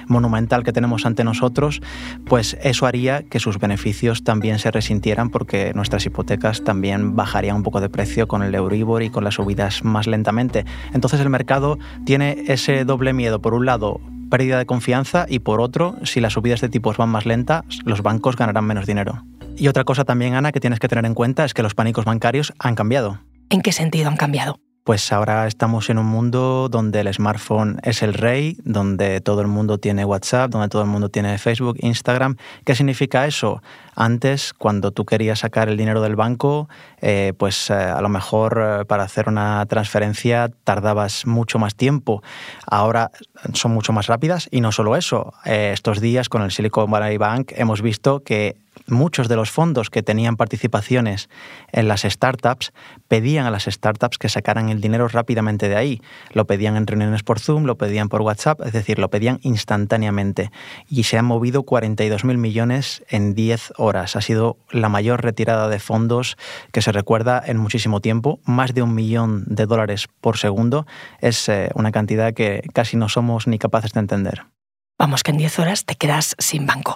monumental 0.08 0.62
que 0.62 0.72
tenemos 0.72 1.06
ante 1.06 1.24
nosotros, 1.24 1.80
pues 2.26 2.58
eso 2.62 2.84
haría 2.84 3.22
que 3.22 3.40
sus 3.40 3.58
beneficios 3.58 4.25
también 4.26 4.58
se 4.58 4.70
resintieran 4.70 5.31
porque 5.31 5.73
nuestras 5.73 6.05
hipotecas 6.05 6.64
también 6.64 7.17
bajarían 7.17 7.56
un 7.56 7.62
poco 7.62 7.81
de 7.81 7.88
precio 7.88 8.28
con 8.28 8.43
el 8.43 8.55
Euribor 8.55 9.02
y 9.02 9.08
con 9.08 9.25
las 9.25 9.34
subidas 9.34 9.84
más 9.84 10.06
lentamente. 10.06 10.67
Entonces 10.93 11.20
el 11.20 11.31
mercado 11.31 11.78
tiene 12.05 12.44
ese 12.49 12.84
doble 12.84 13.14
miedo. 13.14 13.40
Por 13.40 13.54
un 13.54 13.64
lado, 13.64 14.00
pérdida 14.28 14.59
de 14.59 14.66
confianza 14.66 15.26
y 15.28 15.38
por 15.38 15.61
otro, 15.61 15.95
si 16.02 16.21
las 16.21 16.35
subidas 16.35 16.61
de 16.61 16.68
tipos 16.68 16.97
van 16.97 17.09
más 17.09 17.25
lentas, 17.25 17.64
los 17.85 18.02
bancos 18.02 18.37
ganarán 18.37 18.64
menos 18.64 18.85
dinero. 18.85 19.23
Y 19.56 19.68
otra 19.68 19.85
cosa 19.85 20.04
también, 20.04 20.35
Ana, 20.35 20.52
que 20.52 20.61
tienes 20.61 20.80
que 20.80 20.88
tener 20.88 21.06
en 21.06 21.14
cuenta 21.14 21.45
es 21.45 21.54
que 21.54 21.62
los 21.62 21.75
pánicos 21.75 22.04
bancarios 22.04 22.52
han 22.59 22.75
cambiado. 22.75 23.21
¿En 23.49 23.62
qué 23.62 23.71
sentido 23.71 24.09
han 24.09 24.16
cambiado? 24.16 24.59
Pues 24.87 25.12
ahora 25.12 25.49
estamos 25.49 25.90
en 25.90 25.99
un 25.99 26.07
mundo 26.07 26.69
donde 26.71 27.00
el 27.00 27.12
smartphone 27.12 27.81
es 27.83 28.05
el 28.05 28.14
rey, 28.14 28.57
donde 28.62 29.21
todo 29.21 29.40
el 29.40 29.49
mundo 29.49 29.78
tiene 29.78 30.05
WhatsApp, 30.05 30.52
donde 30.52 30.69
todo 30.69 30.83
el 30.83 30.88
mundo 30.88 31.09
tiene 31.09 31.38
Facebook, 31.38 31.76
Instagram. 31.81 32.37
¿Qué 32.64 32.76
significa 32.76 33.26
eso? 33.26 33.64
Antes, 33.97 34.52
cuando 34.52 34.93
tú 34.93 35.05
querías 35.05 35.40
sacar 35.40 35.69
el 35.69 35.76
dinero 35.76 36.02
del 36.02 36.14
banco, 36.14 36.69
eh, 37.00 37.33
pues 37.37 37.69
eh, 37.69 37.75
a 37.75 38.00
lo 38.00 38.09
mejor 38.09 38.62
eh, 38.62 38.85
para 38.85 39.02
hacer 39.02 39.26
una 39.26 39.66
transferencia 39.66 40.52
tardabas 40.62 41.26
mucho 41.26 41.59
más 41.59 41.75
tiempo. 41.75 42.23
Ahora 42.64 43.11
son 43.55 43.73
mucho 43.73 43.93
más 43.93 44.07
rápidas 44.07 44.47
y 44.52 44.61
no 44.61 44.71
solo 44.71 44.95
eso. 44.95 45.35
estos 45.45 46.00
días 46.00 46.28
con 46.28 46.43
el 46.43 46.52
Silicon 46.52 46.88
Valley 46.88 47.16
Bank 47.16 47.50
hemos 47.57 47.83
visto 47.83 48.21
que 48.21 48.55
muchos 48.87 49.28
de 49.28 49.37
los 49.37 49.50
fondos 49.50 49.90
que 49.90 50.02
tenían 50.02 50.37
participaciones 50.37 51.28
en 51.73 51.88
las 51.88 52.02
startups 52.02 52.73
pedían 53.09 53.47
a 53.47 53.50
las 53.50 53.64
startups 53.64 54.18
que 54.18 54.28
sacaran 54.28 54.68
el 54.68 54.80
dinero 54.80 55.09
rápidamente 55.09 55.68
de 55.68 55.76
ahí. 55.76 56.02
Lo 56.33 56.47
pedían 56.47 56.76
en 56.76 56.87
reuniones 56.87 57.23
por 57.23 57.40
Zoom, 57.40 57.64
lo 57.64 57.76
pedían 57.76 58.09
por 58.09 58.23
WhatsApp, 58.23 58.61
es 58.64 58.73
decir, 58.73 58.99
lo 58.99 59.11
pedían 59.11 59.38
instantáneamente. 59.42 60.50
Y 60.88 61.04
se 61.04 61.18
han 61.18 61.25
movido 61.25 61.64
42.000 61.64 62.37
millones 62.37 63.02
en 63.09 63.35
10 63.35 63.75
horas. 63.76 64.16
Ha 64.16 64.21
sido 64.21 64.56
la 64.71 64.88
mayor 64.88 65.23
retirada 65.23 65.68
de 65.68 65.78
fondos 65.78 66.37
que 66.73 66.83
se 66.83 66.92
recuerda 66.92 67.42
en 67.45 67.59
muchísimo 67.59 68.00
tiempo. 68.00 68.40
Más 68.45 68.75
de 68.75 68.83
un 68.83 68.95
millón 68.95 69.45
de 69.47 69.66
dólares 69.66 70.09
por 70.21 70.38
segundo 70.38 70.87
es 71.21 71.49
eh, 71.49 71.71
una 71.75 71.92
cantidad 71.92 72.35
que 72.35 72.62
casi 72.73 72.97
no 72.97 73.09
somos 73.09 73.47
ni 73.47 73.59
capaces 73.59 73.92
de 73.92 74.00
entender. 74.00 74.55
Vamos, 74.98 75.22
que 75.22 75.30
en 75.30 75.36
10 75.36 75.58
horas 75.58 75.84
te 75.84 75.94
quedas 75.94 76.34
sin 76.38 76.66
banco. 76.66 76.94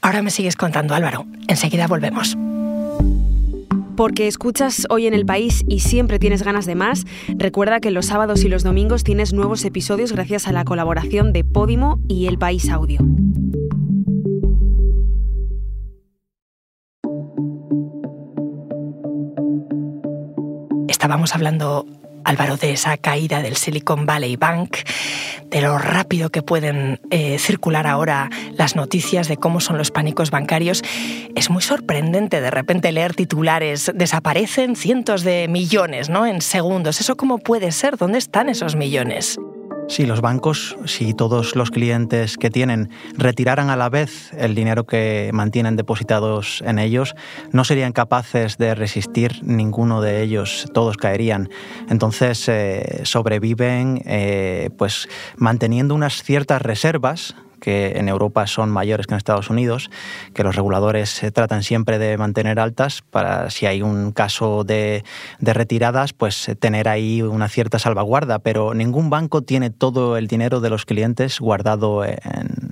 Ahora 0.00 0.22
me 0.22 0.30
sigues 0.30 0.56
contando, 0.56 0.94
Álvaro. 0.94 1.26
Enseguida 1.48 1.88
volvemos. 1.88 2.36
Porque 3.96 4.26
escuchas 4.26 4.86
hoy 4.90 5.06
en 5.06 5.14
el 5.14 5.26
país 5.26 5.64
y 5.68 5.80
siempre 5.80 6.18
tienes 6.18 6.42
ganas 6.42 6.66
de 6.66 6.76
más, 6.76 7.04
recuerda 7.36 7.80
que 7.80 7.90
los 7.90 8.06
sábados 8.06 8.44
y 8.44 8.48
los 8.48 8.62
domingos 8.62 9.04
tienes 9.04 9.32
nuevos 9.32 9.64
episodios 9.64 10.12
gracias 10.12 10.48
a 10.48 10.52
la 10.52 10.64
colaboración 10.64 11.32
de 11.32 11.44
Podimo 11.44 12.00
y 12.08 12.26
El 12.26 12.38
País 12.38 12.70
Audio. 12.70 13.00
Estábamos 20.88 21.34
hablando, 21.34 21.84
Álvaro, 22.24 22.56
de 22.56 22.72
esa 22.72 22.96
caída 22.96 23.42
del 23.42 23.56
Silicon 23.56 24.06
Valley 24.06 24.36
Bank, 24.36 24.78
de 25.50 25.60
lo 25.60 25.78
rápido 25.78 26.30
que 26.30 26.42
pueden 26.42 27.00
eh, 27.10 27.38
circular 27.38 27.86
ahora 27.86 28.30
las 28.56 28.76
noticias 28.76 29.28
de 29.28 29.36
cómo 29.36 29.60
son 29.60 29.78
los 29.78 29.90
pánicos 29.90 30.30
bancarios. 30.30 30.82
Es 31.34 31.50
muy 31.50 31.62
sorprendente 31.62 32.40
de 32.40 32.50
repente 32.50 32.92
leer 32.92 33.14
titulares, 33.14 33.92
desaparecen 33.94 34.76
cientos 34.76 35.22
de 35.22 35.48
millones 35.48 36.08
¿no? 36.08 36.26
en 36.26 36.40
segundos. 36.40 37.00
¿Eso 37.00 37.16
cómo 37.16 37.38
puede 37.38 37.72
ser? 37.72 37.96
¿Dónde 37.96 38.18
están 38.18 38.48
esos 38.48 38.76
millones? 38.76 39.38
Si 39.92 40.06
los 40.06 40.22
bancos, 40.22 40.74
si 40.86 41.12
todos 41.12 41.54
los 41.54 41.70
clientes 41.70 42.38
que 42.38 42.48
tienen 42.48 42.88
retiraran 43.18 43.68
a 43.68 43.76
la 43.76 43.90
vez 43.90 44.32
el 44.32 44.54
dinero 44.54 44.86
que 44.86 45.28
mantienen 45.34 45.76
depositados 45.76 46.62
en 46.64 46.78
ellos, 46.78 47.14
no 47.50 47.62
serían 47.62 47.92
capaces 47.92 48.56
de 48.56 48.74
resistir 48.74 49.40
ninguno 49.42 50.00
de 50.00 50.22
ellos, 50.22 50.66
todos 50.72 50.96
caerían. 50.96 51.50
Entonces 51.90 52.48
eh, 52.48 53.02
sobreviven 53.02 54.00
eh, 54.06 54.70
pues 54.78 55.10
manteniendo 55.36 55.94
unas 55.94 56.22
ciertas 56.22 56.62
reservas 56.62 57.34
que 57.62 57.92
en 57.96 58.08
Europa 58.08 58.46
son 58.48 58.70
mayores 58.70 59.06
que 59.06 59.14
en 59.14 59.18
Estados 59.18 59.48
Unidos, 59.48 59.88
que 60.34 60.42
los 60.42 60.56
reguladores 60.56 61.10
se 61.10 61.30
tratan 61.30 61.62
siempre 61.62 61.98
de 61.98 62.18
mantener 62.18 62.58
altas 62.58 63.02
para 63.08 63.50
si 63.50 63.66
hay 63.66 63.82
un 63.82 64.10
caso 64.10 64.64
de, 64.64 65.04
retiradas, 65.40 66.12
pues 66.12 66.50
tener 66.58 66.88
ahí 66.88 67.22
una 67.22 67.48
cierta 67.48 67.78
salvaguarda, 67.78 68.40
pero 68.40 68.74
ningún 68.74 69.10
banco 69.10 69.42
tiene 69.42 69.70
todo 69.70 70.16
el 70.16 70.26
dinero 70.26 70.60
de 70.60 70.70
los 70.70 70.84
clientes 70.84 71.38
guardado 71.38 72.04
en, 72.04 72.18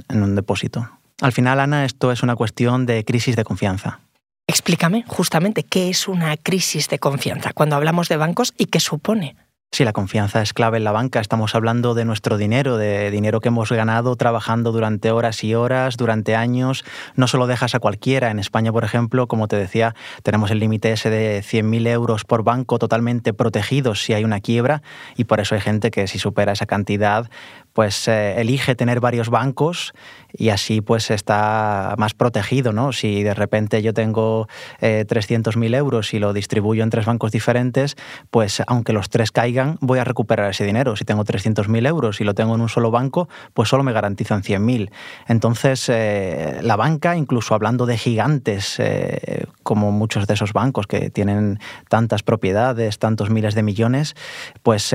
en 0.09 0.23
un 0.23 0.35
depósito. 0.35 0.91
Al 1.21 1.33
final, 1.33 1.61
Ana, 1.61 1.85
esto 1.85 2.11
es 2.11 2.25
una 2.25 2.35
cuestión 2.35 2.85
de 2.85 3.05
crisis 3.05 3.37
de 3.37 3.45
confianza. 3.45 4.01
Explícame 4.49 5.05
justamente 5.07 5.63
qué 5.63 5.91
es 5.91 6.09
una 6.09 6.37
crisis 6.37 6.89
de 6.89 6.99
confianza 6.99 7.53
cuando 7.53 7.77
hablamos 7.77 8.09
de 8.09 8.17
bancos 8.17 8.53
y 8.59 8.67
qué 8.67 8.81
supone. 8.81 9.37
Sí, 9.73 9.85
la 9.85 9.93
confianza 9.93 10.43
es 10.43 10.53
clave 10.53 10.79
en 10.79 10.85
la 10.85 10.91
banca. 10.91 11.21
Estamos 11.21 11.55
hablando 11.55 11.95
de 11.95 12.05
nuestro 12.05 12.37
dinero, 12.39 12.77
de 12.77 13.09
dinero 13.13 13.39
que 13.39 13.49
hemos 13.49 13.71
ganado 13.71 14.17
trabajando 14.17 14.73
durante 14.73 15.13
horas 15.13 15.45
y 15.45 15.55
horas, 15.55 15.97
durante 15.97 16.35
años. 16.35 16.85
No 17.15 17.29
solo 17.29 17.47
dejas 17.47 17.77
a 17.77 17.79
cualquiera. 17.79 18.33
En 18.33 18.41
España, 18.41 18.73
por 18.73 18.83
ejemplo, 18.83 19.29
como 19.29 19.47
te 19.47 19.55
decía, 19.55 19.95
tenemos 20.25 20.51
el 20.51 20.59
límite 20.59 20.91
ese 20.91 21.09
de 21.09 21.45
100.000 21.45 21.87
euros 21.87 22.25
por 22.25 22.43
banco 22.43 22.81
totalmente 22.81 23.33
protegidos 23.33 24.03
si 24.03 24.13
hay 24.13 24.25
una 24.25 24.41
quiebra 24.41 24.83
y 25.17 25.25
por 25.25 25.39
eso 25.39 25.55
hay 25.55 25.61
gente 25.61 25.93
que 25.93 26.09
si 26.09 26.19
supera 26.19 26.51
esa 26.51 26.67
cantidad 26.67 27.31
pues 27.73 28.09
eh, 28.09 28.41
elige 28.41 28.75
tener 28.75 29.01
varios 29.01 29.29
bancos 29.29 29.93
y 30.33 30.51
así 30.51 30.81
pues 30.81 31.11
está 31.11 31.95
más 31.99 32.15
protegido, 32.15 32.73
¿no? 32.73 32.93
Si 32.93 33.23
de 33.23 33.35
repente 33.35 33.83
yo 33.83 33.95
tengo 33.95 34.49
eh, 34.81 35.05
300.000 35.09 35.75
euros 35.77 36.15
y 36.15 36.19
lo 36.19 36.33
distribuyo 36.33 36.83
en 36.83 36.91
tres 36.91 37.07
bancos 37.07 37.33
diferentes, 37.33 37.97
pues 38.31 38.63
aunque 38.67 38.93
los 38.93 39.09
tres 39.09 39.33
caigan, 39.33 39.79
voy 39.81 39.99
a 39.99 40.05
recuperar 40.05 40.51
ese 40.51 40.65
dinero. 40.65 40.97
Si 40.97 41.05
tengo 41.05 41.25
300.000 41.25 41.87
euros 41.87 42.21
y 42.21 42.25
lo 42.25 42.35
tengo 42.35 42.55
en 42.55 42.61
un 42.61 42.69
solo 42.69 42.91
banco, 42.91 43.29
pues 43.55 43.69
solo 43.69 43.83
me 43.83 43.93
garantizan 43.93 44.43
100.000. 44.43 44.91
Entonces, 45.29 45.89
eh, 45.89 46.61
la 46.63 46.77
banca, 46.77 47.17
incluso 47.17 47.55
hablando 47.55 47.87
de 47.87 47.99
gigantes, 47.99 48.77
eh, 48.79 49.47
como 49.71 49.93
muchos 49.93 50.27
de 50.27 50.35
esos 50.35 50.53
bancos 50.53 50.89
que 50.89 51.11
tienen 51.11 51.61
tantas 51.89 52.25
propiedades, 52.25 52.99
tantos 52.99 53.31
miles 53.31 53.55
de 53.55 53.63
millones, 53.63 54.17
pues 54.65 54.93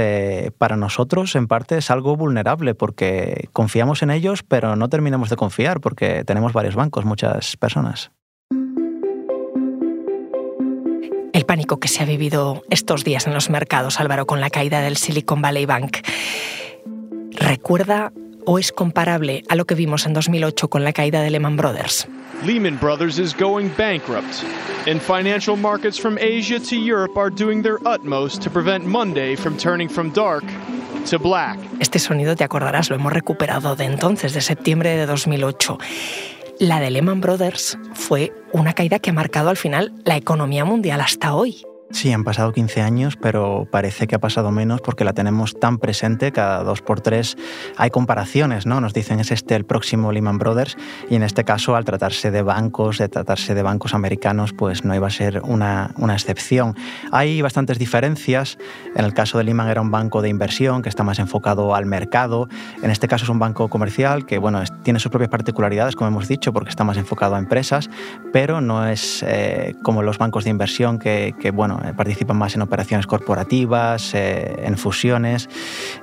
para 0.58 0.76
nosotros 0.76 1.34
en 1.38 1.48
parte 1.48 1.78
es 1.78 1.90
algo 1.90 2.18
vulnerable 2.18 2.76
porque 2.76 3.48
confiamos 3.54 4.04
en 4.04 4.12
ellos, 4.12 4.44
pero 4.44 4.76
no 4.76 4.90
terminamos 4.90 5.30
de 5.30 5.38
confiar 5.38 5.80
porque 5.80 6.26
tenemos 6.26 6.52
varios 6.52 6.76
bancos, 6.76 7.06
muchas 7.06 7.56
personas. 7.56 8.12
El 11.32 11.46
pánico 11.46 11.80
que 11.80 11.88
se 11.88 12.04
ha 12.04 12.06
vivido 12.06 12.64
estos 12.70 13.06
días 13.06 13.28
en 13.28 13.34
los 13.34 13.50
mercados, 13.50 14.02
Álvaro, 14.02 14.26
con 14.26 14.42
la 14.42 14.50
caída 14.50 14.82
del 14.82 14.98
Silicon 14.98 15.42
Valley 15.42 15.66
Bank, 15.66 16.00
¿recuerda 17.32 18.12
o 18.46 18.60
es 18.60 18.72
comparable 18.72 19.44
a 19.50 19.56
lo 19.56 19.66
que 19.66 19.76
vimos 19.76 20.06
en 20.06 20.14
2008 20.14 20.70
con 20.70 20.84
la 20.84 20.94
caída 20.94 21.22
de 21.22 21.30
Lehman 21.30 21.58
Brothers? 21.58 22.08
Lehman 22.44 22.78
Brothers 22.80 23.18
is 23.18 23.36
going 23.36 23.70
bankrupt, 23.78 24.44
and 24.88 25.02
financial 25.02 25.56
markets 25.56 26.00
from 26.00 26.18
Asia 26.20 26.60
to 26.60 26.76
Europe 26.76 27.18
are 27.18 27.30
doing 27.30 27.62
their 27.64 27.78
utmost 27.86 28.42
to 28.44 28.50
prevent 28.50 28.86
Monday 28.86 29.36
from 29.36 29.58
turning 29.58 29.90
from 29.90 30.12
dark 30.14 30.44
to 31.10 31.18
black. 31.18 31.58
Este 31.80 32.00
sonido, 32.00 32.36
te 32.36 32.44
acordarás, 32.44 32.90
lo 32.90 32.96
hemos 32.96 33.14
recuperado 33.14 33.76
de 33.76 33.86
entonces, 33.86 34.34
de 34.34 34.42
septiembre 34.42 34.96
de 34.96 35.06
2008. 35.06 35.78
La 36.60 36.80
de 36.80 36.90
Lehman 36.92 37.22
Brothers 37.22 37.78
fue 37.94 38.34
una 38.54 38.74
caída 38.74 39.00
que 39.00 39.10
ha 39.10 39.14
marcado 39.14 39.50
al 39.50 39.58
final 39.58 39.94
la 40.06 40.16
economía 40.18 40.66
mundial 40.66 41.02
hasta 41.02 41.36
hoy. 41.36 41.66
Sí, 41.96 42.12
han 42.12 42.26
pasado 42.26 42.52
15 42.52 42.82
años, 42.82 43.16
pero 43.16 43.70
parece 43.72 44.06
que 44.06 44.16
ha 44.16 44.20
pasado 44.20 44.52
menos 44.52 44.82
porque 44.82 45.06
la 45.06 45.14
tenemos 45.14 45.58
tan 45.58 45.78
presente, 45.78 46.34
cada 46.34 46.62
dos 46.62 46.82
por 46.82 47.00
tres 47.00 47.38
hay 47.78 47.90
comparaciones, 47.90 48.66
¿no? 48.66 48.82
Nos 48.82 48.94
dicen 48.94 49.22
es 49.22 49.32
este 49.32 49.56
el 49.56 49.64
próximo 49.64 50.12
Lehman 50.12 50.38
Brothers 50.38 50.76
y 51.10 51.16
en 51.16 51.24
este 51.24 51.46
caso 51.46 51.74
al 51.74 51.86
tratarse 51.86 52.32
de 52.32 52.42
bancos, 52.42 52.98
de 52.98 53.08
tratarse 53.08 53.56
de 53.56 53.64
bancos 53.64 53.94
americanos, 53.94 54.52
pues 54.52 54.84
no 54.84 54.94
iba 54.94 55.08
a 55.08 55.10
ser 55.10 55.42
una, 55.46 55.92
una 55.96 56.16
excepción. 56.16 56.76
Hay 57.14 57.42
bastantes 57.42 57.80
diferencias, 57.80 58.58
en 58.94 59.06
el 59.06 59.14
caso 59.14 59.38
de 59.38 59.46
Lehman 59.46 59.70
era 59.70 59.80
un 59.80 59.90
banco 59.90 60.22
de 60.22 60.28
inversión 60.28 60.82
que 60.82 60.90
está 60.90 61.06
más 61.06 61.20
enfocado 61.20 61.76
al 61.76 61.86
mercado, 61.86 62.50
en 62.84 62.92
este 62.92 63.08
caso 63.08 63.24
es 63.24 63.30
un 63.30 63.40
banco 63.40 63.70
comercial 63.70 64.26
que, 64.26 64.38
bueno, 64.38 64.62
tiene 64.86 65.00
sus 65.00 65.10
propias 65.10 65.30
particularidades, 65.30 65.96
como 65.96 66.10
hemos 66.10 66.28
dicho, 66.28 66.54
porque 66.54 66.70
está 66.70 66.84
más 66.84 66.96
enfocado 66.98 67.36
a 67.36 67.40
empresas, 67.40 67.90
pero 68.32 68.62
no 68.62 68.88
es 68.88 69.26
eh, 69.28 69.74
como 69.84 70.04
los 70.04 70.20
bancos 70.20 70.44
de 70.44 70.52
inversión 70.52 71.00
que, 71.00 71.34
que 71.40 71.50
bueno, 71.50 71.82
eh, 71.84 71.94
participan 71.98 72.38
más 72.38 72.54
en 72.54 72.62
operaciones 72.62 73.08
corporativas, 73.08 74.14
eh, 74.14 74.56
en 74.60 74.78
fusiones. 74.78 75.50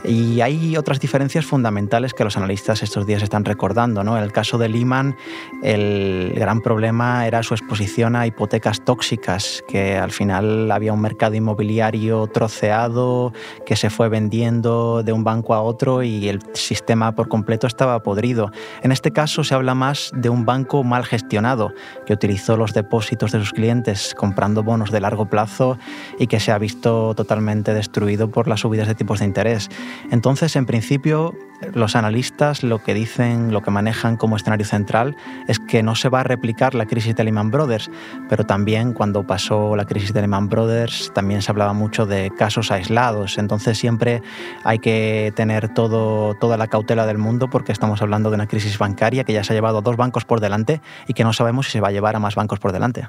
Y 0.04 0.40
hay 0.40 0.76
otras 0.76 0.98
diferencias 0.98 1.46
fundamentales 1.46 2.12
que 2.12 2.24
los 2.24 2.36
analistas 2.36 2.82
estos 2.82 3.06
días 3.06 3.22
están 3.22 3.44
recordando. 3.44 4.02
¿no? 4.02 4.18
En 4.18 4.24
el 4.24 4.32
caso 4.32 4.58
de 4.58 4.68
Lehman, 4.68 5.14
el 5.62 6.32
gran 6.34 6.60
problema 6.60 7.24
era 7.28 7.44
su 7.44 7.54
exposición 7.54 8.16
a 8.16 8.26
hipotecas 8.26 8.84
tóxicas, 8.84 9.62
que 9.68 9.96
al 9.96 10.10
final 10.10 10.72
había 10.72 10.92
un 10.92 11.00
mercado 11.00 11.36
inmobiliario 11.36 12.26
troceado 12.26 13.32
que 13.64 13.76
se 13.76 13.90
fue 13.90 14.08
vendiendo 14.08 15.04
de 15.04 15.12
un 15.12 15.22
banco 15.22 15.54
a 15.54 15.62
otro 15.62 16.02
y 16.02 16.28
el 16.28 16.40
sistema 16.54 17.12
por 17.14 17.28
completo 17.28 17.68
estaba 17.68 18.02
podrido. 18.02 18.50
En 18.82 18.92
este 18.92 19.12
caso 19.12 19.44
se 19.44 19.54
habla 19.54 19.74
más 19.74 20.10
de 20.14 20.28
un 20.28 20.44
banco 20.44 20.84
mal 20.84 21.04
gestionado, 21.04 21.72
que 22.06 22.12
utilizó 22.12 22.56
los 22.56 22.72
depósitos 22.72 23.32
de 23.32 23.40
sus 23.40 23.52
clientes 23.52 24.14
comprando 24.16 24.62
bonos 24.62 24.90
de 24.90 25.00
largo 25.00 25.26
plazo 25.26 25.78
y 26.18 26.26
que 26.26 26.40
se 26.40 26.52
ha 26.52 26.58
visto 26.58 27.14
totalmente 27.14 27.74
destruido 27.74 28.30
por 28.30 28.48
las 28.48 28.60
subidas 28.60 28.88
de 28.88 28.94
tipos 28.94 29.20
de 29.20 29.26
interés. 29.26 29.68
Entonces, 30.10 30.56
en 30.56 30.66
principio, 30.66 31.34
los 31.74 31.96
analistas 31.96 32.62
lo 32.62 32.82
que 32.82 32.94
dicen, 32.94 33.52
lo 33.52 33.62
que 33.62 33.70
manejan 33.70 34.16
como 34.16 34.36
escenario 34.36 34.66
central 34.66 35.16
es 35.48 35.58
que 35.58 35.82
no 35.82 35.94
se 35.94 36.08
va 36.08 36.20
a 36.20 36.24
replicar 36.24 36.74
la 36.74 36.86
crisis 36.86 37.14
de 37.14 37.24
Lehman 37.24 37.50
Brothers, 37.50 37.90
pero 38.28 38.44
también 38.44 38.92
cuando 38.92 39.26
pasó 39.26 39.76
la 39.76 39.84
crisis 39.84 40.12
de 40.12 40.22
Lehman 40.22 40.48
Brothers 40.48 41.12
también 41.14 41.42
se 41.42 41.50
hablaba 41.50 41.72
mucho 41.72 42.06
de 42.06 42.30
casos 42.36 42.70
aislados. 42.70 43.38
Entonces 43.38 43.78
siempre 43.78 44.22
hay 44.64 44.78
que 44.78 45.32
tener 45.36 45.72
toda 45.74 46.56
la 46.56 46.66
cautela 46.66 47.06
del 47.06 47.18
mundo 47.18 47.48
porque 47.50 47.72
estamos 47.72 48.02
hablando 48.02 48.30
de 48.30 48.36
una 48.36 48.46
crisis 48.46 48.78
bancaria 48.78 49.24
que 49.24 49.32
ya 49.32 49.44
se 49.44 49.52
ha 49.52 49.56
llevado 49.56 49.78
a 49.78 49.82
dos 49.82 49.96
bancos 49.96 50.24
por 50.24 50.40
delante 50.40 50.80
y 51.06 51.14
que 51.14 51.24
no 51.24 51.32
sabemos 51.32 51.66
si 51.66 51.72
se 51.72 51.80
va 51.80 51.88
a 51.88 51.92
llevar 51.92 52.16
a 52.16 52.18
más 52.18 52.34
bancos 52.34 52.58
por 52.58 52.72
delante. 52.72 53.08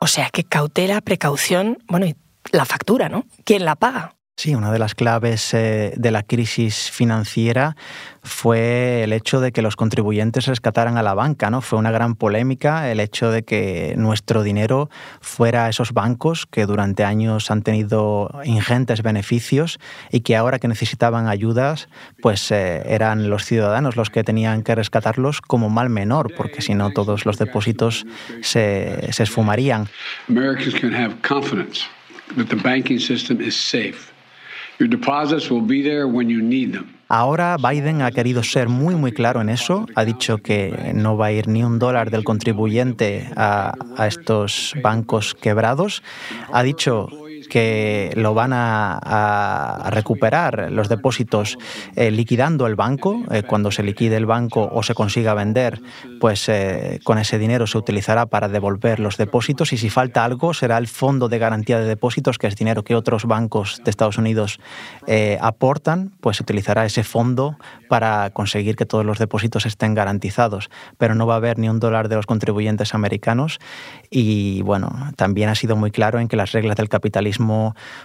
O 0.00 0.06
sea 0.06 0.28
que 0.30 0.44
cautela, 0.44 1.00
precaución, 1.00 1.78
bueno, 1.88 2.06
y 2.06 2.16
la 2.52 2.64
factura, 2.64 3.08
¿no? 3.08 3.24
¿Quién 3.44 3.64
la 3.64 3.74
paga? 3.74 4.16
Sí, 4.36 4.56
una 4.56 4.72
de 4.72 4.80
las 4.80 4.96
claves 4.96 5.54
eh, 5.54 5.94
de 5.96 6.10
la 6.10 6.24
crisis 6.24 6.90
financiera 6.90 7.76
fue 8.24 9.04
el 9.04 9.12
hecho 9.12 9.40
de 9.40 9.52
que 9.52 9.62
los 9.62 9.76
contribuyentes 9.76 10.46
rescataran 10.46 10.98
a 10.98 11.04
la 11.04 11.14
banca, 11.14 11.50
¿no? 11.50 11.60
Fue 11.60 11.78
una 11.78 11.92
gran 11.92 12.16
polémica 12.16 12.90
el 12.90 12.98
hecho 12.98 13.30
de 13.30 13.44
que 13.44 13.94
nuestro 13.96 14.42
dinero 14.42 14.90
fuera 15.20 15.66
a 15.66 15.68
esos 15.68 15.92
bancos 15.92 16.46
que 16.46 16.66
durante 16.66 17.04
años 17.04 17.52
han 17.52 17.62
tenido 17.62 18.28
ingentes 18.42 19.02
beneficios 19.02 19.78
y 20.10 20.22
que 20.22 20.34
ahora 20.34 20.58
que 20.58 20.66
necesitaban 20.66 21.28
ayudas, 21.28 21.88
pues 22.20 22.50
eh, 22.50 22.82
eran 22.86 23.30
los 23.30 23.44
ciudadanos 23.44 23.94
los 23.94 24.10
que 24.10 24.24
tenían 24.24 24.64
que 24.64 24.74
rescatarlos 24.74 25.42
como 25.42 25.70
mal 25.70 25.90
menor, 25.90 26.34
porque 26.36 26.60
si 26.60 26.74
no 26.74 26.90
todos 26.90 27.24
los 27.24 27.38
depósitos 27.38 28.04
se, 28.42 29.12
se 29.12 29.22
esfumarían. 29.22 29.86
Can 30.26 30.92
have 30.92 31.14
confidence 31.22 31.86
that 32.36 32.48
the 32.48 32.56
banking 32.56 32.98
system 32.98 33.40
is 33.40 33.54
safe. 33.54 34.13
Ahora 37.08 37.56
Biden 37.58 38.02
ha 38.02 38.10
querido 38.10 38.42
ser 38.42 38.68
muy 38.68 38.94
muy 38.94 39.12
claro 39.12 39.40
en 39.40 39.48
eso, 39.48 39.86
ha 39.94 40.04
dicho 40.04 40.38
que 40.38 40.92
no 40.94 41.16
va 41.16 41.26
a 41.26 41.32
ir 41.32 41.48
ni 41.48 41.62
un 41.62 41.78
dólar 41.78 42.10
del 42.10 42.24
contribuyente 42.24 43.28
a, 43.36 43.74
a 43.96 44.06
estos 44.06 44.74
bancos 44.82 45.34
quebrados, 45.34 46.02
ha 46.52 46.62
dicho 46.62 47.08
que 47.54 48.10
lo 48.16 48.34
van 48.34 48.50
a, 48.52 49.88
recuperar 49.90 50.72
los 50.72 50.88
depósitos 50.88 51.56
eh, 51.94 52.10
liquidando 52.10 52.66
el 52.66 52.74
banco. 52.74 53.22
Eh, 53.30 53.44
cuando 53.44 53.70
se 53.70 53.84
liquide 53.84 54.16
el 54.16 54.26
banco 54.26 54.68
o 54.72 54.82
se 54.82 54.94
consiga 54.94 55.34
vender, 55.34 55.80
pues 56.18 56.48
eh, 56.48 56.98
con 57.04 57.16
ese 57.18 57.38
dinero 57.38 57.68
se 57.68 57.78
utilizará 57.78 58.26
para 58.26 58.48
devolver 58.48 58.98
los 58.98 59.18
depósitos 59.18 59.72
y 59.72 59.76
si 59.76 59.88
falta 59.88 60.24
algo 60.24 60.52
será 60.52 60.78
el 60.78 60.88
Fondo 60.88 61.28
de 61.28 61.38
Garantía 61.38 61.78
de 61.78 61.86
Depósitos, 61.86 62.38
que 62.38 62.48
es 62.48 62.56
dinero 62.56 62.82
que 62.82 62.96
otros 62.96 63.24
bancos 63.24 63.80
de 63.84 63.90
Estados 63.90 64.18
Unidos 64.18 64.58
aportan, 65.40 66.10
pues 66.20 66.38
se 66.38 66.42
utilizará 66.42 66.84
ese 66.84 67.04
fondo 67.04 67.56
para 67.88 68.30
conseguir 68.30 68.74
que 68.74 68.86
todos 68.86 69.04
los 69.04 69.18
depósitos 69.18 69.64
estén 69.64 69.94
garantizados. 69.94 70.70
Pero 70.98 71.14
no 71.14 71.26
va 71.28 71.34
a 71.34 71.36
haber 71.36 71.58
ni 71.58 71.68
un 71.68 71.78
dólar 71.78 72.08
de 72.08 72.16
los 72.16 72.26
contribuyentes 72.26 72.94
americanos 72.94 73.60
y 74.10 74.62
bueno, 74.62 75.12
también 75.14 75.50
ha 75.50 75.54
sido 75.54 75.76
muy 75.76 75.92
claro 75.92 76.18
en 76.18 76.26
que 76.26 76.36
las 76.36 76.50
reglas 76.50 76.76
del 76.76 76.88
capitalismo 76.88 77.43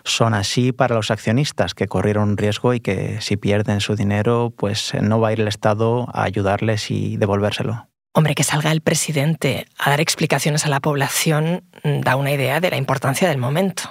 son 0.03 0.33
así 0.33 0.71
para 0.71 0.95
los 0.95 1.11
accionistas 1.11 1.73
que 1.73 1.87
corrieron 1.87 2.29
un 2.29 2.37
riesgo 2.37 2.73
y 2.73 2.79
que 2.79 3.21
si 3.21 3.37
pierden 3.37 3.81
su 3.81 3.95
dinero, 3.95 4.53
pues 4.55 4.93
eh, 4.93 5.01
no 5.01 5.19
va 5.19 5.29
a 5.29 5.33
ir 5.33 5.41
el 5.41 5.47
Estado 5.47 6.07
a 6.13 6.23
ayudarles 6.23 6.91
y 6.91 7.17
devolvérselo. 7.17 7.87
Hombre, 8.13 8.35
que 8.35 8.43
salga 8.43 8.71
el 8.71 8.81
presidente 8.81 9.67
a 9.77 9.91
dar 9.91 10.01
explicaciones 10.01 10.65
a 10.65 10.69
la 10.69 10.79
población 10.79 11.63
mm, 11.83 12.01
da 12.01 12.15
una 12.15 12.31
idea 12.31 12.59
de 12.59 12.69
la 12.69 12.77
importancia 12.77 13.29
del 13.29 13.37
momento. 13.37 13.83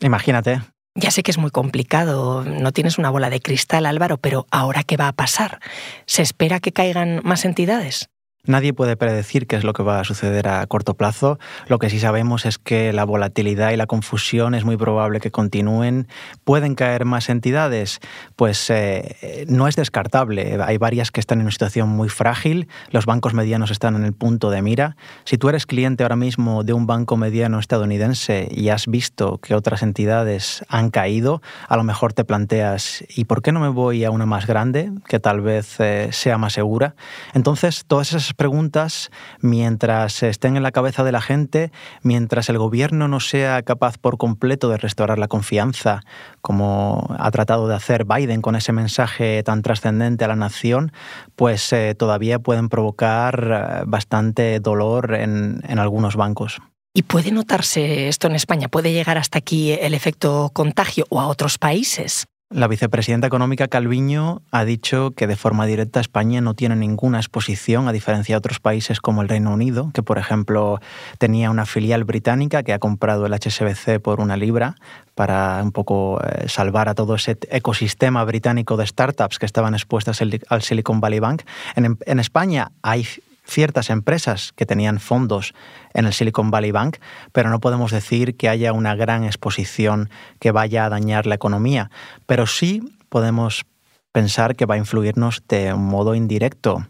Imagínate. 0.00 0.62
Ya 0.94 1.10
sé 1.10 1.22
que 1.22 1.30
es 1.30 1.36
muy 1.36 1.50
complicado, 1.50 2.42
no 2.42 2.72
tienes 2.72 2.96
una 2.96 3.10
bola 3.10 3.28
de 3.28 3.42
cristal, 3.42 3.84
Álvaro, 3.84 4.16
pero 4.16 4.46
¿ahora 4.50 4.82
qué 4.82 4.96
va 4.96 5.08
a 5.08 5.12
pasar? 5.12 5.60
¿Se 6.06 6.22
espera 6.22 6.58
que 6.58 6.72
caigan 6.72 7.20
más 7.22 7.44
entidades? 7.44 8.08
Nadie 8.46 8.72
puede 8.72 8.96
predecir 8.96 9.46
qué 9.46 9.56
es 9.56 9.64
lo 9.64 9.72
que 9.72 9.82
va 9.82 10.00
a 10.00 10.04
suceder 10.04 10.48
a 10.48 10.66
corto 10.66 10.94
plazo. 10.94 11.38
Lo 11.66 11.78
que 11.78 11.90
sí 11.90 11.98
sabemos 11.98 12.46
es 12.46 12.58
que 12.58 12.92
la 12.92 13.04
volatilidad 13.04 13.72
y 13.72 13.76
la 13.76 13.86
confusión 13.86 14.54
es 14.54 14.64
muy 14.64 14.76
probable 14.76 15.20
que 15.20 15.30
continúen. 15.30 16.06
¿Pueden 16.44 16.74
caer 16.74 17.04
más 17.04 17.28
entidades? 17.28 17.98
Pues 18.36 18.70
eh, 18.70 19.44
no 19.48 19.66
es 19.66 19.76
descartable. 19.76 20.58
Hay 20.62 20.78
varias 20.78 21.10
que 21.10 21.20
están 21.20 21.38
en 21.38 21.46
una 21.46 21.50
situación 21.50 21.88
muy 21.88 22.08
frágil. 22.08 22.68
Los 22.90 23.06
bancos 23.06 23.34
medianos 23.34 23.70
están 23.70 23.96
en 23.96 24.04
el 24.04 24.12
punto 24.12 24.50
de 24.50 24.62
mira. 24.62 24.96
Si 25.24 25.38
tú 25.38 25.48
eres 25.48 25.66
cliente 25.66 26.04
ahora 26.04 26.16
mismo 26.16 26.62
de 26.62 26.72
un 26.72 26.86
banco 26.86 27.16
mediano 27.16 27.58
estadounidense 27.58 28.48
y 28.50 28.68
has 28.68 28.86
visto 28.86 29.38
que 29.38 29.54
otras 29.54 29.82
entidades 29.82 30.64
han 30.68 30.90
caído, 30.90 31.42
a 31.68 31.76
lo 31.76 31.82
mejor 31.82 32.12
te 32.12 32.24
planteas, 32.24 33.04
¿y 33.08 33.24
por 33.24 33.42
qué 33.42 33.50
no 33.50 33.60
me 33.60 33.68
voy 33.68 34.04
a 34.04 34.10
una 34.10 34.26
más 34.26 34.46
grande 34.46 34.92
que 35.08 35.18
tal 35.18 35.40
vez 35.40 35.80
eh, 35.80 36.10
sea 36.12 36.38
más 36.38 36.52
segura? 36.52 36.94
Entonces, 37.34 37.84
todas 37.86 38.10
esas 38.10 38.35
preguntas, 38.36 39.10
mientras 39.40 40.22
estén 40.22 40.56
en 40.56 40.62
la 40.62 40.70
cabeza 40.70 41.02
de 41.02 41.12
la 41.12 41.20
gente, 41.20 41.72
mientras 42.02 42.48
el 42.48 42.58
gobierno 42.58 43.08
no 43.08 43.20
sea 43.20 43.62
capaz 43.62 43.98
por 43.98 44.18
completo 44.18 44.68
de 44.68 44.76
restaurar 44.76 45.18
la 45.18 45.28
confianza, 45.28 46.02
como 46.40 47.14
ha 47.18 47.30
tratado 47.30 47.66
de 47.68 47.74
hacer 47.74 48.04
Biden 48.04 48.42
con 48.42 48.54
ese 48.54 48.72
mensaje 48.72 49.42
tan 49.42 49.62
trascendente 49.62 50.24
a 50.24 50.28
la 50.28 50.36
nación, 50.36 50.92
pues 51.34 51.72
eh, 51.72 51.94
todavía 51.96 52.38
pueden 52.38 52.68
provocar 52.68 53.80
eh, 53.80 53.84
bastante 53.86 54.60
dolor 54.60 55.14
en, 55.14 55.62
en 55.66 55.78
algunos 55.78 56.16
bancos. 56.16 56.60
¿Y 56.94 57.02
puede 57.02 57.30
notarse 57.30 58.08
esto 58.08 58.26
en 58.26 58.34
España? 58.34 58.68
¿Puede 58.68 58.92
llegar 58.92 59.18
hasta 59.18 59.38
aquí 59.38 59.72
el 59.72 59.92
efecto 59.92 60.50
contagio 60.54 61.04
o 61.10 61.20
a 61.20 61.26
otros 61.26 61.58
países? 61.58 62.26
La 62.48 62.68
vicepresidenta 62.68 63.26
económica 63.26 63.66
Calviño 63.66 64.40
ha 64.52 64.64
dicho 64.64 65.10
que 65.10 65.26
de 65.26 65.34
forma 65.34 65.66
directa 65.66 65.98
España 65.98 66.40
no 66.40 66.54
tiene 66.54 66.76
ninguna 66.76 67.18
exposición, 67.18 67.88
a 67.88 67.92
diferencia 67.92 68.34
de 68.34 68.38
otros 68.38 68.60
países 68.60 69.00
como 69.00 69.20
el 69.20 69.28
Reino 69.28 69.52
Unido, 69.52 69.90
que 69.92 70.04
por 70.04 70.16
ejemplo 70.16 70.78
tenía 71.18 71.50
una 71.50 71.66
filial 71.66 72.04
británica 72.04 72.62
que 72.62 72.72
ha 72.72 72.78
comprado 72.78 73.26
el 73.26 73.34
HSBC 73.34 74.00
por 74.00 74.20
una 74.20 74.36
libra 74.36 74.76
para 75.16 75.60
un 75.60 75.72
poco 75.72 76.20
eh, 76.22 76.48
salvar 76.48 76.88
a 76.88 76.94
todo 76.94 77.16
ese 77.16 77.36
ecosistema 77.50 78.22
británico 78.22 78.76
de 78.76 78.86
startups 78.86 79.40
que 79.40 79.46
estaban 79.46 79.74
expuestas 79.74 80.22
al 80.22 80.62
Silicon 80.62 81.00
Valley 81.00 81.18
Bank. 81.18 81.42
En, 81.74 81.98
en 82.06 82.20
España 82.20 82.70
hay 82.80 83.08
ciertas 83.46 83.90
empresas 83.90 84.52
que 84.56 84.66
tenían 84.66 85.00
fondos 85.00 85.54
en 85.94 86.06
el 86.06 86.12
Silicon 86.12 86.50
Valley 86.50 86.72
Bank, 86.72 86.98
pero 87.32 87.48
no 87.48 87.60
podemos 87.60 87.92
decir 87.92 88.36
que 88.36 88.48
haya 88.48 88.72
una 88.72 88.94
gran 88.94 89.24
exposición 89.24 90.10
que 90.40 90.50
vaya 90.50 90.84
a 90.84 90.88
dañar 90.88 91.26
la 91.26 91.36
economía. 91.36 91.90
Pero 92.26 92.46
sí 92.46 92.82
podemos 93.08 93.64
pensar 94.12 94.56
que 94.56 94.66
va 94.66 94.74
a 94.74 94.78
influirnos 94.78 95.42
de 95.48 95.72
un 95.72 95.86
modo 95.86 96.14
indirecto. 96.14 96.86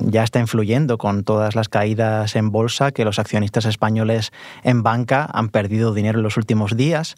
Ya 0.00 0.22
está 0.22 0.40
influyendo 0.40 0.98
con 0.98 1.24
todas 1.24 1.54
las 1.54 1.68
caídas 1.68 2.36
en 2.36 2.50
bolsa 2.50 2.92
que 2.92 3.04
los 3.04 3.18
accionistas 3.18 3.64
españoles 3.64 4.32
en 4.62 4.82
banca 4.82 5.28
han 5.32 5.48
perdido 5.48 5.94
dinero 5.94 6.18
en 6.18 6.22
los 6.22 6.36
últimos 6.36 6.76
días 6.76 7.16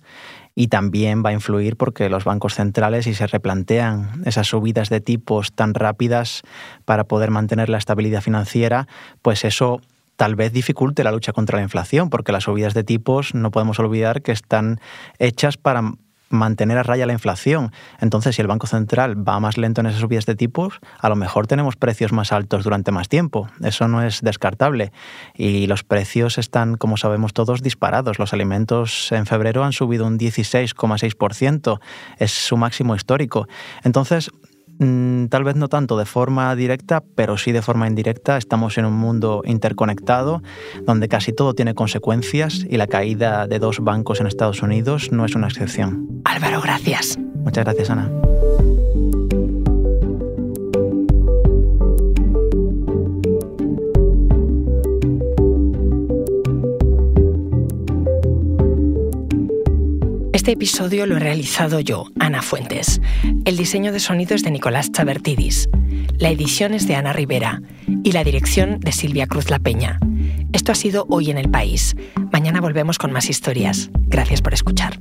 y 0.54 0.68
también 0.68 1.22
va 1.24 1.30
a 1.30 1.32
influir 1.34 1.76
porque 1.76 2.08
los 2.08 2.24
bancos 2.24 2.54
centrales, 2.54 3.04
si 3.04 3.14
se 3.14 3.26
replantean 3.26 4.22
esas 4.24 4.46
subidas 4.48 4.88
de 4.88 5.00
tipos 5.00 5.52
tan 5.52 5.74
rápidas 5.74 6.42
para 6.84 7.04
poder 7.04 7.30
mantener 7.30 7.68
la 7.68 7.78
estabilidad 7.78 8.22
financiera, 8.22 8.88
pues 9.22 9.44
eso 9.44 9.80
tal 10.16 10.34
vez 10.34 10.52
dificulte 10.52 11.04
la 11.04 11.12
lucha 11.12 11.32
contra 11.32 11.58
la 11.58 11.62
inflación, 11.62 12.08
porque 12.08 12.32
las 12.32 12.44
subidas 12.44 12.74
de 12.74 12.84
tipos 12.84 13.34
no 13.34 13.50
podemos 13.50 13.78
olvidar 13.78 14.22
que 14.22 14.32
están 14.32 14.80
hechas 15.18 15.58
para 15.58 15.92
mantener 16.28 16.78
a 16.78 16.82
raya 16.82 17.06
la 17.06 17.12
inflación. 17.12 17.72
Entonces, 18.00 18.36
si 18.36 18.42
el 18.42 18.48
Banco 18.48 18.66
Central 18.66 19.16
va 19.26 19.40
más 19.40 19.56
lento 19.58 19.80
en 19.80 19.86
esas 19.86 20.00
subidas 20.00 20.26
de 20.26 20.34
tipos, 20.34 20.80
a 20.98 21.08
lo 21.08 21.16
mejor 21.16 21.46
tenemos 21.46 21.76
precios 21.76 22.12
más 22.12 22.32
altos 22.32 22.64
durante 22.64 22.92
más 22.92 23.08
tiempo. 23.08 23.48
Eso 23.62 23.88
no 23.88 24.02
es 24.02 24.22
descartable. 24.22 24.92
Y 25.34 25.66
los 25.66 25.84
precios 25.84 26.38
están, 26.38 26.76
como 26.76 26.96
sabemos 26.96 27.32
todos, 27.32 27.62
disparados. 27.62 28.18
Los 28.18 28.32
alimentos 28.32 29.10
en 29.12 29.26
febrero 29.26 29.64
han 29.64 29.72
subido 29.72 30.06
un 30.06 30.18
16,6%. 30.18 31.80
Es 32.18 32.32
su 32.32 32.56
máximo 32.56 32.94
histórico. 32.94 33.46
Entonces, 33.84 34.30
Mm, 34.78 35.26
tal 35.28 35.44
vez 35.44 35.56
no 35.56 35.68
tanto 35.68 35.96
de 35.96 36.04
forma 36.04 36.54
directa, 36.54 37.02
pero 37.14 37.38
sí 37.38 37.52
de 37.52 37.62
forma 37.62 37.86
indirecta. 37.86 38.36
Estamos 38.36 38.76
en 38.78 38.84
un 38.84 38.94
mundo 38.94 39.42
interconectado 39.44 40.42
donde 40.82 41.08
casi 41.08 41.32
todo 41.32 41.54
tiene 41.54 41.74
consecuencias 41.74 42.66
y 42.68 42.76
la 42.76 42.86
caída 42.86 43.46
de 43.46 43.58
dos 43.58 43.80
bancos 43.80 44.20
en 44.20 44.26
Estados 44.26 44.62
Unidos 44.62 45.12
no 45.12 45.24
es 45.24 45.34
una 45.34 45.48
excepción. 45.48 46.15
Álvaro, 46.36 46.60
gracias. 46.60 47.18
Muchas 47.18 47.64
gracias, 47.64 47.88
Ana. 47.88 48.10
Este 60.34 60.52
episodio 60.52 61.06
lo 61.06 61.16
he 61.16 61.20
realizado 61.20 61.80
yo, 61.80 62.10
Ana 62.20 62.42
Fuentes. 62.42 63.00
El 63.46 63.56
diseño 63.56 63.90
de 63.90 63.98
sonido 63.98 64.34
es 64.34 64.42
de 64.42 64.50
Nicolás 64.50 64.92
Chabertidis. 64.92 65.70
La 66.18 66.28
edición 66.28 66.74
es 66.74 66.86
de 66.86 66.96
Ana 66.96 67.14
Rivera 67.14 67.62
y 68.04 68.12
la 68.12 68.24
dirección 68.24 68.78
de 68.80 68.92
Silvia 68.92 69.26
Cruz 69.26 69.48
La 69.48 69.58
Peña. 69.58 69.98
Esto 70.52 70.72
ha 70.72 70.74
sido 70.74 71.06
Hoy 71.08 71.30
en 71.30 71.38
el 71.38 71.50
País. 71.50 71.96
Mañana 72.30 72.60
volvemos 72.60 72.98
con 72.98 73.10
más 73.10 73.30
historias. 73.30 73.88
Gracias 74.06 74.42
por 74.42 74.52
escuchar. 74.52 74.98